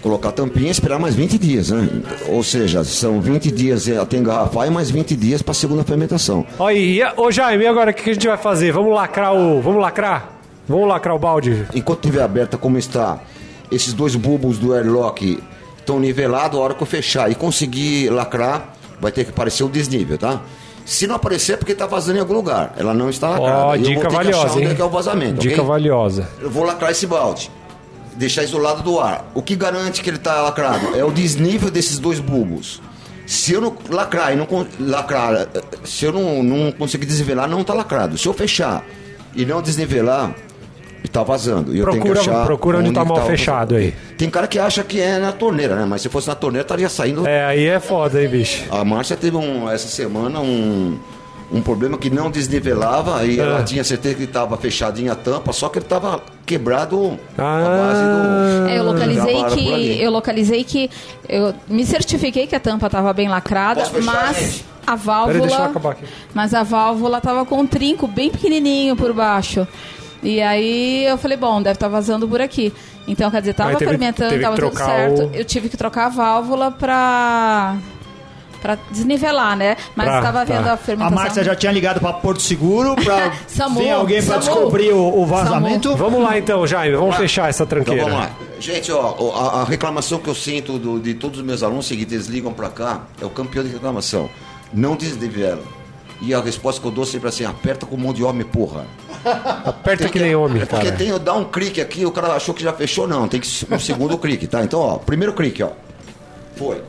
Colocar 0.04 0.28
a 0.28 0.32
tampinha 0.32 0.68
e 0.68 0.70
esperar 0.70 0.98
mais 0.98 1.14
20 1.14 1.38
dias, 1.38 1.70
né? 1.70 1.88
Ou 2.28 2.42
seja, 2.42 2.84
são 2.84 3.22
20 3.22 3.50
dias 3.50 3.88
até 3.88 4.18
engarrafar 4.18 4.66
e 4.66 4.70
mais 4.70 4.90
20 4.90 5.16
dias 5.16 5.40
para 5.40 5.54
segunda 5.54 5.82
fermentação. 5.82 6.44
Olha 6.58 6.76
aí, 6.76 7.00
ô 7.16 7.30
Jaime, 7.32 7.64
e 7.64 7.66
agora 7.66 7.90
o 7.90 7.94
que, 7.94 8.02
que 8.02 8.10
a 8.10 8.12
gente 8.12 8.28
vai 8.28 8.36
fazer? 8.36 8.70
Vamos 8.70 8.94
lacrar 8.94 9.34
o. 9.34 9.62
Vamos 9.62 9.80
lacrar? 9.80 10.28
Vamos 10.68 10.86
lacrar 10.88 11.16
o 11.16 11.18
balde? 11.18 11.66
Enquanto 11.74 12.04
estiver 12.04 12.22
aberta 12.22 12.58
como 12.58 12.76
está, 12.76 13.18
esses 13.72 13.94
dois 13.94 14.14
bulbos 14.14 14.58
do 14.58 14.74
airlock 14.74 15.42
estão 15.78 15.98
nivelados, 15.98 16.58
a 16.58 16.62
hora 16.62 16.74
que 16.74 16.82
eu 16.82 16.86
fechar 16.86 17.30
e 17.30 17.34
conseguir 17.34 18.10
lacrar, 18.10 18.74
vai 19.00 19.10
ter 19.10 19.24
que 19.24 19.30
aparecer 19.30 19.64
o 19.64 19.70
desnível, 19.70 20.18
tá? 20.18 20.42
Se 20.84 21.06
não 21.06 21.14
aparecer, 21.14 21.54
é 21.54 21.56
porque 21.56 21.72
está 21.72 21.86
vazando 21.86 22.18
em 22.18 22.20
algum 22.20 22.34
lugar. 22.34 22.74
Ela 22.76 22.92
não 22.92 23.08
está 23.08 23.30
lacrada. 23.30 23.64
Ó, 23.68 23.74
E 23.74 23.78
eu 23.78 23.84
dica 23.84 23.94
vou 23.94 24.02
ter 24.02 24.08
que 24.08 24.14
valiosa, 24.16 24.44
achar 24.44 24.56
onde 24.58 24.66
é 24.66 24.74
que 24.74 24.82
é 24.82 24.84
o 24.84 24.90
vazamento, 24.90 25.40
Dica 25.40 25.54
ok? 25.54 25.64
valiosa. 25.66 26.28
Eu 26.42 26.50
vou 26.50 26.62
lacrar 26.64 26.90
esse 26.90 27.06
balde. 27.06 27.50
Deixar 28.16 28.42
isolado 28.44 28.82
do 28.82 29.00
ar. 29.00 29.30
O 29.34 29.42
que 29.42 29.56
garante 29.56 30.02
que 30.02 30.08
ele 30.10 30.16
está 30.18 30.40
lacrado? 30.42 30.94
É 30.96 31.04
o 31.04 31.10
desnível 31.10 31.70
desses 31.70 31.98
dois 31.98 32.20
bulbos. 32.20 32.80
Se 33.26 33.52
eu 33.52 33.60
não 33.60 33.74
lacrar 33.90 34.32
e 34.32 34.36
não 34.36 34.46
lacrar, 34.78 35.48
se 35.84 36.04
eu 36.04 36.12
não, 36.12 36.42
não 36.42 36.70
conseguir 36.72 37.06
desnivelar, 37.06 37.48
não 37.48 37.62
está 37.62 37.72
lacrado. 37.74 38.16
Se 38.18 38.26
eu 38.28 38.34
fechar 38.34 38.84
e 39.34 39.44
não 39.46 39.60
desnivelar, 39.62 40.34
está 41.02 41.22
vazando. 41.22 41.74
E 41.74 41.80
Procura- 41.80 42.44
procura 42.44 42.78
onde 42.78 42.92
tá 42.92 43.04
mal 43.04 43.18
o 43.18 43.26
fechado 43.26 43.74
aí. 43.76 43.94
Tem 44.18 44.28
cara 44.30 44.46
que 44.46 44.58
acha 44.58 44.84
que 44.84 45.00
é 45.00 45.18
na 45.18 45.32
torneira, 45.32 45.74
né? 45.74 45.86
Mas 45.88 46.02
se 46.02 46.08
fosse 46.08 46.28
na 46.28 46.34
torneira, 46.34 46.64
estaria 46.64 46.88
saindo. 46.88 47.26
É, 47.26 47.44
aí 47.46 47.66
é 47.66 47.80
foda, 47.80 48.22
hein, 48.22 48.28
bicho? 48.28 48.64
A 48.70 48.84
Márcia 48.84 49.16
teve 49.16 49.36
um, 49.36 49.68
essa 49.70 49.88
semana 49.88 50.40
um, 50.40 50.98
um 51.52 51.60
problema 51.60 51.96
que 51.98 52.10
não 52.10 52.30
desnivelava 52.30 53.24
e 53.24 53.38
É. 53.38 53.42
ela 53.42 53.62
tinha 53.62 53.84
certeza 53.84 54.14
que 54.16 54.24
estava 54.24 54.56
fechadinha 54.56 55.12
a 55.12 55.14
tampa, 55.16 55.52
só 55.52 55.68
que 55.68 55.78
ele 55.78 55.84
estava 55.86 56.20
quebrado 56.46 57.18
Ah. 57.38 57.58
a 57.58 57.78
base 57.78 58.64
do. 58.64 58.68
É, 58.70 58.78
eu 58.78 58.84
localizei 58.84 59.44
que 59.44 60.02
eu 60.02 60.10
localizei 60.10 60.64
que 60.64 60.90
eu 61.28 61.54
me 61.68 61.84
certifiquei 61.86 62.46
que 62.46 62.56
a 62.56 62.60
tampa 62.60 62.86
estava 62.86 63.12
bem 63.12 63.28
lacrada, 63.28 63.82
Posso 63.82 64.02
mas 64.02 64.36
gente? 64.36 64.64
a 64.86 64.96
Peraí, 64.96 65.40
deixa 65.40 65.54
eu 65.54 65.56
válvula, 65.56 65.64
acabar 65.66 65.90
aqui. 65.92 66.04
mas 66.34 66.54
a 66.54 66.62
válvula 66.62 67.20
tava 67.20 67.44
com 67.44 67.60
um 67.60 67.66
trinco 67.66 68.06
bem 68.06 68.30
pequenininho 68.30 68.96
por 68.96 69.12
baixo. 69.12 69.66
E 70.22 70.40
aí 70.40 71.04
eu 71.04 71.18
falei, 71.18 71.36
bom, 71.36 71.60
deve 71.60 71.74
estar 71.76 71.88
vazando 71.88 72.26
por 72.26 72.40
aqui. 72.40 72.72
Então, 73.06 73.30
quer 73.30 73.40
dizer, 73.40 73.52
tava 73.52 73.70
Aí 73.70 73.76
teve- 73.76 73.90
fermentando, 73.90 74.30
teve 74.30 74.40
que 74.42 74.44
tava 74.48 74.56
tudo 74.56 74.76
certo. 74.78 75.22
o- 75.24 75.30
Eu 75.34 75.44
tive 75.44 75.68
que 75.68 75.76
trocar 75.76 76.06
a 76.06 76.08
válvula 76.08 76.70
pra 76.70 77.76
para 78.64 78.78
desnivelar, 78.90 79.54
né? 79.58 79.76
Mas 79.94 80.06
Pra- 80.08 80.18
estava 80.20 80.44
vendo 80.46 80.64
tá. 80.64 80.70
a 80.70 80.72
A 80.72 80.76
fermentação. 80.78 81.14
Márcia 81.22 81.44
já 81.44 81.54
tinha 81.54 81.70
ligado 81.70 82.00
para 82.00 82.14
Porto 82.14 82.40
Seguro 82.40 82.96
para 83.04 83.30
Samu, 83.46 83.78
vir 83.80 83.90
alguém 83.90 84.22
para 84.22 84.40
Samu. 84.40 84.54
descobrir 84.56 84.92
o, 84.92 85.18
o 85.20 85.26
vazamento. 85.26 85.94
Vamos 85.94 86.22
lá 86.22 86.38
então, 86.38 86.66
Jaime, 86.66 86.96
vamos 86.96 87.14
fechar 87.16 87.50
essa 87.50 87.64
Então 87.64 87.82
tranqueira. 87.84 88.04
vamos 88.04 88.18
lá. 88.18 88.30
Gente, 88.58 88.90
ó, 88.90 89.32
a, 89.36 89.60
a 89.60 89.64
reclamação 89.64 90.18
que 90.18 90.28
eu 90.28 90.34
sinto 90.34 90.78
do- 90.78 90.98
de 90.98 91.12
todos 91.12 91.40
os 91.40 91.44
meus 91.44 91.62
alunos, 91.62 91.84
é 91.84 91.86
o 91.86 91.88
seguinte, 91.90 92.14
eles 92.14 92.26
ligam 92.26 92.54
pra 92.54 92.70
cá, 92.70 93.02
é 93.20 93.26
o 93.26 93.30
campeão 93.30 93.62
de 93.62 93.68
reclamação. 93.70 94.30
Não 94.72 94.96
desnivela. 94.96 95.60
E 96.22 96.32
a 96.32 96.40
resposta 96.40 96.80
que 96.80 96.86
eu 96.86 96.90
dou 96.90 97.04
sempre 97.04 97.26
é 97.26 97.28
assim, 97.28 97.44
aperta 97.44 97.84
com 97.84 97.98
mão 97.98 98.14
de 98.14 98.24
homem, 98.24 98.46
porra. 98.46 98.86
Aperta 99.64 100.08
que 100.08 100.18
nem 100.18 100.34
homem, 100.34 100.62
é 100.62 100.66
porque 100.66 100.86
cara. 100.86 100.96
tem, 100.96 101.18
dá 101.18 101.34
um 101.34 101.44
clique 101.44 101.80
aqui, 101.80 102.06
o 102.06 102.10
cara 102.10 102.28
achou 102.34 102.54
que 102.54 102.62
já 102.62 102.72
fechou, 102.72 103.06
não. 103.06 103.28
Tem 103.28 103.40
que 103.40 103.48
um 103.70 103.78
segundo 103.78 104.16
clique, 104.16 104.46
tá? 104.46 104.62
Então, 104.62 104.80
ó, 104.80 104.96
primeiro 104.96 105.32
clique, 105.34 105.62
ó. 105.62 105.70
Foi. 106.56 106.80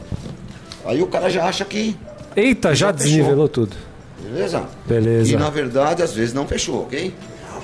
Aí 0.85 1.01
o 1.01 1.07
cara 1.07 1.29
já 1.29 1.45
acha 1.45 1.65
que. 1.65 1.95
Eita, 2.35 2.75
já 2.75 2.87
Já 2.87 2.91
desnivelou 2.91 3.47
tudo. 3.47 3.75
Beleza? 4.21 4.63
Beleza. 4.85 5.31
E 5.31 5.35
na 5.35 5.49
verdade, 5.49 6.03
às 6.03 6.13
vezes 6.13 6.33
não 6.33 6.47
fechou, 6.47 6.83
ok? 6.83 7.13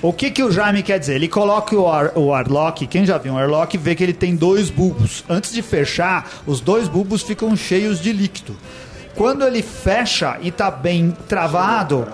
O 0.01 0.11
que, 0.11 0.31
que 0.31 0.43
o 0.43 0.51
Jaime 0.51 0.81
quer 0.81 0.97
dizer? 0.97 1.15
Ele 1.15 1.27
coloca 1.27 1.75
o, 1.75 1.87
ar, 1.87 2.11
o 2.15 2.33
airlock, 2.33 2.87
quem 2.87 3.05
já 3.05 3.19
viu 3.19 3.33
um 3.33 3.37
airlock 3.37 3.77
vê 3.77 3.93
que 3.93 4.03
ele 4.03 4.13
tem 4.13 4.35
dois 4.35 4.69
bulbos. 4.69 5.23
Antes 5.29 5.53
de 5.53 5.61
fechar, 5.61 6.27
os 6.47 6.59
dois 6.59 6.87
bulbos 6.87 7.21
ficam 7.21 7.55
cheios 7.55 7.99
de 8.01 8.11
líquido. 8.11 8.55
Quando 9.15 9.45
ele 9.45 9.61
fecha 9.61 10.37
e 10.41 10.49
tá 10.49 10.71
bem 10.71 11.15
travado, 11.27 12.07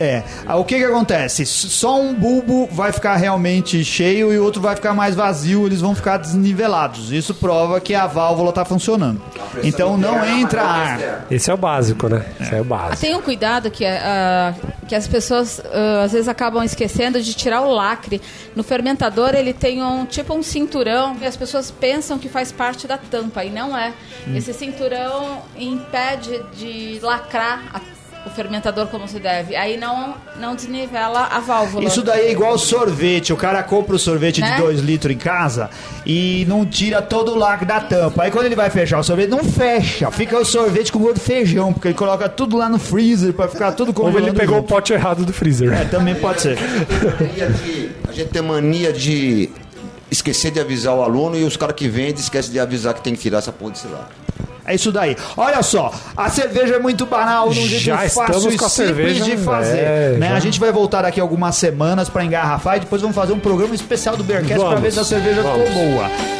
é. 0.00 0.22
Ah, 0.46 0.56
O 0.56 0.64
que 0.64 0.78
que 0.78 0.84
acontece? 0.84 1.44
Só 1.44 2.00
um 2.00 2.14
bulbo 2.14 2.66
vai 2.72 2.90
ficar 2.90 3.16
realmente 3.16 3.84
cheio 3.84 4.32
e 4.32 4.38
o 4.38 4.42
outro 4.44 4.60
vai 4.60 4.74
ficar 4.74 4.94
mais 4.94 5.14
vazio, 5.14 5.66
eles 5.66 5.80
vão 5.82 5.94
ficar 5.94 6.16
desnivelados. 6.16 7.12
Isso 7.12 7.34
prova 7.34 7.80
que 7.80 7.94
a 7.94 8.06
válvula 8.06 8.50
tá 8.50 8.64
funcionando. 8.64 9.20
Então 9.62 9.98
não 9.98 10.24
entra 10.24 10.62
ar. 10.62 11.26
Esse 11.30 11.50
é 11.50 11.54
o 11.54 11.56
básico, 11.56 12.08
né? 12.08 12.24
Esse 12.40 12.54
é 12.54 12.60
o 12.60 12.64
básico. 12.64 13.00
Tenham 13.00 13.20
cuidado 13.20 13.70
que, 13.70 13.84
ah, 13.84 14.54
que 14.88 14.94
as 14.94 15.06
pessoas 15.06 15.60
ah, 15.72 16.02
às 16.04 16.12
vezes 16.12 16.28
acabam 16.28 16.64
esquecendo 16.64 17.20
de 17.20 17.34
tirar 17.34 17.60
o 17.60 17.70
lacre. 17.70 18.22
No 18.56 18.62
fermentador 18.62 19.34
ele 19.34 19.52
tem 19.52 19.82
um 19.82 20.06
tipo 20.06 20.34
um 20.34 20.42
cinturão 20.42 21.14
e 21.20 21.26
as 21.26 21.36
pessoas 21.36 21.70
pensam 21.70 22.18
que 22.18 22.28
faz 22.28 22.50
parte 22.50 22.86
da 22.86 22.96
tampa 22.96 23.44
e 23.44 23.50
não 23.50 23.76
é. 23.76 23.92
Esse 24.34 24.54
cinturão 24.54 25.42
impede 25.58 26.42
de 26.56 26.98
lacrar 27.02 27.60
a, 27.74 27.80
o 28.26 28.30
fermentador 28.30 28.86
como 28.88 29.08
se 29.08 29.18
deve. 29.18 29.56
Aí 29.56 29.76
não, 29.76 30.14
não 30.38 30.54
desnivela 30.54 31.20
a 31.30 31.40
válvula. 31.40 31.84
Isso 31.86 32.02
daí 32.02 32.26
é 32.26 32.32
igual 32.32 32.58
sorvete. 32.58 33.32
O 33.32 33.36
cara 33.36 33.62
compra 33.62 33.96
o 33.96 33.98
sorvete 33.98 34.40
Né? 34.40 34.56
de 34.56 34.60
2 34.62 34.80
litros 34.80 35.14
em 35.14 35.18
casa 35.18 35.70
e 36.04 36.44
não 36.48 36.66
tira 36.66 37.00
todo 37.00 37.32
o 37.32 37.34
lacre 37.38 37.64
da 37.66 37.80
tampa. 37.80 38.22
Aí 38.24 38.30
quando 38.30 38.46
ele 38.46 38.54
vai 38.56 38.68
fechar 38.70 38.98
o 38.98 39.02
sorvete, 39.02 39.30
não 39.30 39.42
fecha. 39.42 40.10
Fica 40.10 40.38
o 40.38 40.44
sorvete 40.44 40.92
com 40.92 40.98
gosto 40.98 41.14
de 41.14 41.20
feijão, 41.20 41.72
porque 41.72 41.88
ele 41.88 41.94
coloca 41.94 42.28
tudo 42.28 42.56
lá 42.56 42.68
no 42.68 42.78
freezer 42.78 43.32
pra 43.32 43.48
ficar 43.48 43.72
tudo 43.72 43.88
Ou 43.88 43.94
congelando. 43.94 44.28
ele 44.28 44.36
pegou 44.38 44.56
o 44.56 44.60
junto. 44.60 44.68
pote 44.68 44.92
errado 44.92 45.24
do 45.24 45.32
freezer. 45.32 45.72
É, 45.72 45.84
também 45.86 46.14
pode 46.14 46.42
ser. 46.42 46.58
A 48.08 48.12
gente 48.12 48.28
tem 48.30 48.42
mania 48.42 48.92
de 48.92 49.48
esquecer 50.10 50.50
de 50.50 50.60
avisar 50.60 50.94
o 50.94 51.02
aluno 51.02 51.36
e 51.36 51.44
os 51.44 51.56
caras 51.56 51.74
que 51.76 51.88
vendem 51.88 52.14
esquecem 52.14 52.52
de 52.52 52.58
avisar 52.58 52.94
que 52.94 53.00
tem 53.00 53.14
que 53.14 53.20
tirar 53.20 53.38
essa 53.38 53.52
porra 53.52 53.72
desse 53.72 53.86
lado. 53.86 54.08
É 54.70 54.74
isso 54.74 54.92
daí. 54.92 55.16
Olha 55.36 55.62
só, 55.62 55.92
a 56.16 56.28
cerveja 56.30 56.76
é 56.76 56.78
muito 56.78 57.04
banal, 57.06 57.50
de 57.50 57.58
um 57.60 57.66
jeito 57.66 57.84
Já 57.84 57.98
fácil 58.08 58.52
e 58.52 58.56
com 58.56 58.64
a 58.64 58.68
simples 58.68 58.72
cerveja, 58.72 59.24
de 59.24 59.36
fazer. 59.38 59.78
é, 59.78 60.16
né? 60.18 60.32
A 60.32 60.38
gente 60.40 60.60
vai 60.60 60.70
voltar 60.70 61.02
daqui 61.02 61.20
algumas 61.20 61.56
semanas 61.56 62.08
pra 62.08 62.24
engarrafar 62.24 62.76
e 62.76 62.80
depois 62.80 63.02
vamos 63.02 63.16
fazer 63.16 63.32
um 63.32 63.40
programa 63.40 63.74
especial 63.74 64.16
do 64.16 64.22
Bearcast 64.22 64.54
pra 64.54 64.64
Vamos, 64.68 64.80
ver 64.80 64.92
se 64.92 65.00
a 65.00 65.04
cerveja 65.04 65.42
vamos. 65.42 65.68
ficou 65.68 65.82
boa. 65.84 66.39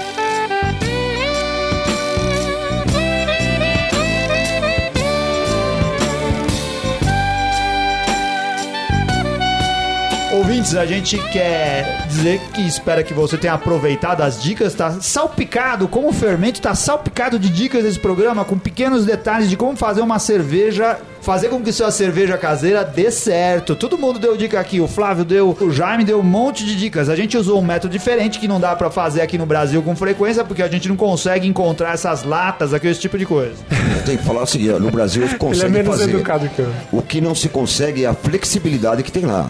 Ouvintes, 10.61 10.77
a 10.77 10.85
gente 10.85 11.17
quer 11.33 12.07
dizer 12.07 12.39
que 12.53 12.61
espera 12.61 13.03
que 13.03 13.15
você 13.15 13.39
tenha 13.39 13.55
aproveitado 13.55 14.21
as 14.21 14.43
dicas, 14.43 14.75
tá 14.75 14.91
salpicado, 15.01 15.89
como 15.89 16.09
o 16.09 16.13
fermento 16.13 16.61
tá 16.61 16.75
salpicado 16.75 17.39
de 17.39 17.49
dicas 17.49 17.83
desse 17.83 17.99
programa, 17.99 18.45
com 18.45 18.59
pequenos 18.59 19.07
detalhes 19.07 19.49
de 19.49 19.57
como 19.57 19.75
fazer 19.75 20.03
uma 20.03 20.19
cerveja, 20.19 20.99
fazer 21.23 21.49
com 21.49 21.63
que 21.63 21.73
sua 21.73 21.91
cerveja 21.91 22.37
caseira 22.37 22.85
dê 22.85 23.11
certo. 23.11 23.75
Todo 23.75 23.97
mundo 23.97 24.19
deu 24.19 24.37
dica 24.37 24.61
aqui, 24.61 24.83
o 24.83 24.87
Flávio 24.87 25.25
deu, 25.25 25.57
o 25.59 25.71
Jaime 25.71 26.05
deu 26.05 26.21
um 26.21 26.23
monte 26.23 26.63
de 26.67 26.77
dicas. 26.77 27.09
A 27.09 27.17
gente 27.17 27.39
usou 27.39 27.59
um 27.59 27.65
método 27.65 27.91
diferente 27.91 28.39
que 28.39 28.47
não 28.47 28.61
dá 28.61 28.77
pra 28.77 28.91
fazer 28.91 29.23
aqui 29.23 29.39
no 29.39 29.47
Brasil 29.47 29.83
com 29.83 29.97
frequência, 29.97 30.45
porque 30.45 30.63
a 30.63 30.69
gente 30.69 30.91
não 30.91 30.97
consegue 30.97 31.49
encontrar 31.49 31.95
essas 31.95 32.23
latas 32.23 32.75
aqui, 32.75 32.87
esse 32.87 33.01
tipo 33.01 33.17
de 33.17 33.25
coisa. 33.25 33.55
Eu 33.97 34.03
tenho 34.05 34.19
que 34.19 34.25
falar 34.25 34.43
o 34.43 34.47
seguinte, 34.47 34.73
ó, 34.73 34.79
no 34.79 34.91
Brasil 34.91 35.23
Ele 35.25 35.35
é 35.35 35.39
consegue 35.39 35.73
menos 35.73 35.97
fazer. 35.97 36.11
educado 36.11 36.47
que 36.51 36.59
eu. 36.59 36.71
O 36.93 37.01
que 37.01 37.19
não 37.19 37.35
se 37.35 37.49
consegue 37.49 38.05
é 38.05 38.09
a 38.09 38.15
flexibilidade 38.15 39.03
que 39.03 39.11
tem 39.11 39.25
lá. 39.25 39.49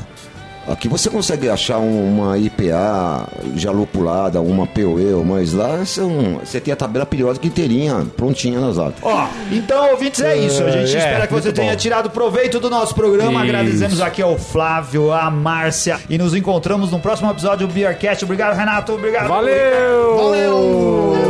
Aqui 0.71 0.89
você 0.89 1.11
consegue 1.11 1.49
achar 1.49 1.79
um- 1.79 2.15
uma 2.21 2.39
IPA 2.39 3.29
já 3.57 3.71
lupulada, 3.71 4.41
uma 4.41 4.67
POE, 4.67 5.23
mas 5.27 5.53
lá 5.53 5.85
são, 5.85 6.39
você 6.45 6.61
tem 6.61 6.73
a 6.73 6.77
tabela 6.77 7.05
periódica 7.05 7.47
inteirinha, 7.47 8.07
prontinha 8.17 8.61
nas 8.61 8.77
latas. 8.77 9.01
Ó, 9.03 9.27
então, 9.51 9.91
ouvintes, 9.91 10.21
é 10.21 10.37
isso. 10.37 10.63
A 10.63 10.71
gente 10.71 10.95
É, 10.95 10.99
espera 10.99 11.27
que 11.27 11.33
você 11.33 11.53
tenha 11.53 11.73
bom. 11.73 11.77
tirado 11.77 12.11
proveito 12.11 12.61
do 12.61 12.71
nosso 12.71 12.95
programa. 12.95 13.33
Isso. 13.45 13.51
Agradecemos 13.57 14.01
aqui 14.01 14.23
ao 14.23 14.39
Flávio, 14.39 15.13
à 15.13 15.31
Márcia 15.31 15.99
e 16.09 16.17
nos 16.17 16.35
encontramos 16.35 16.91
no 16.91 16.99
próximo 17.01 17.31
episódio 17.31 17.67
do 17.67 17.73
Beercast. 17.75 18.25
Obrigado, 18.25 18.57
Renato. 18.57 18.93
Obrigado. 18.93 19.29
Valeu! 19.29 20.17
Valeu! 20.17 21.30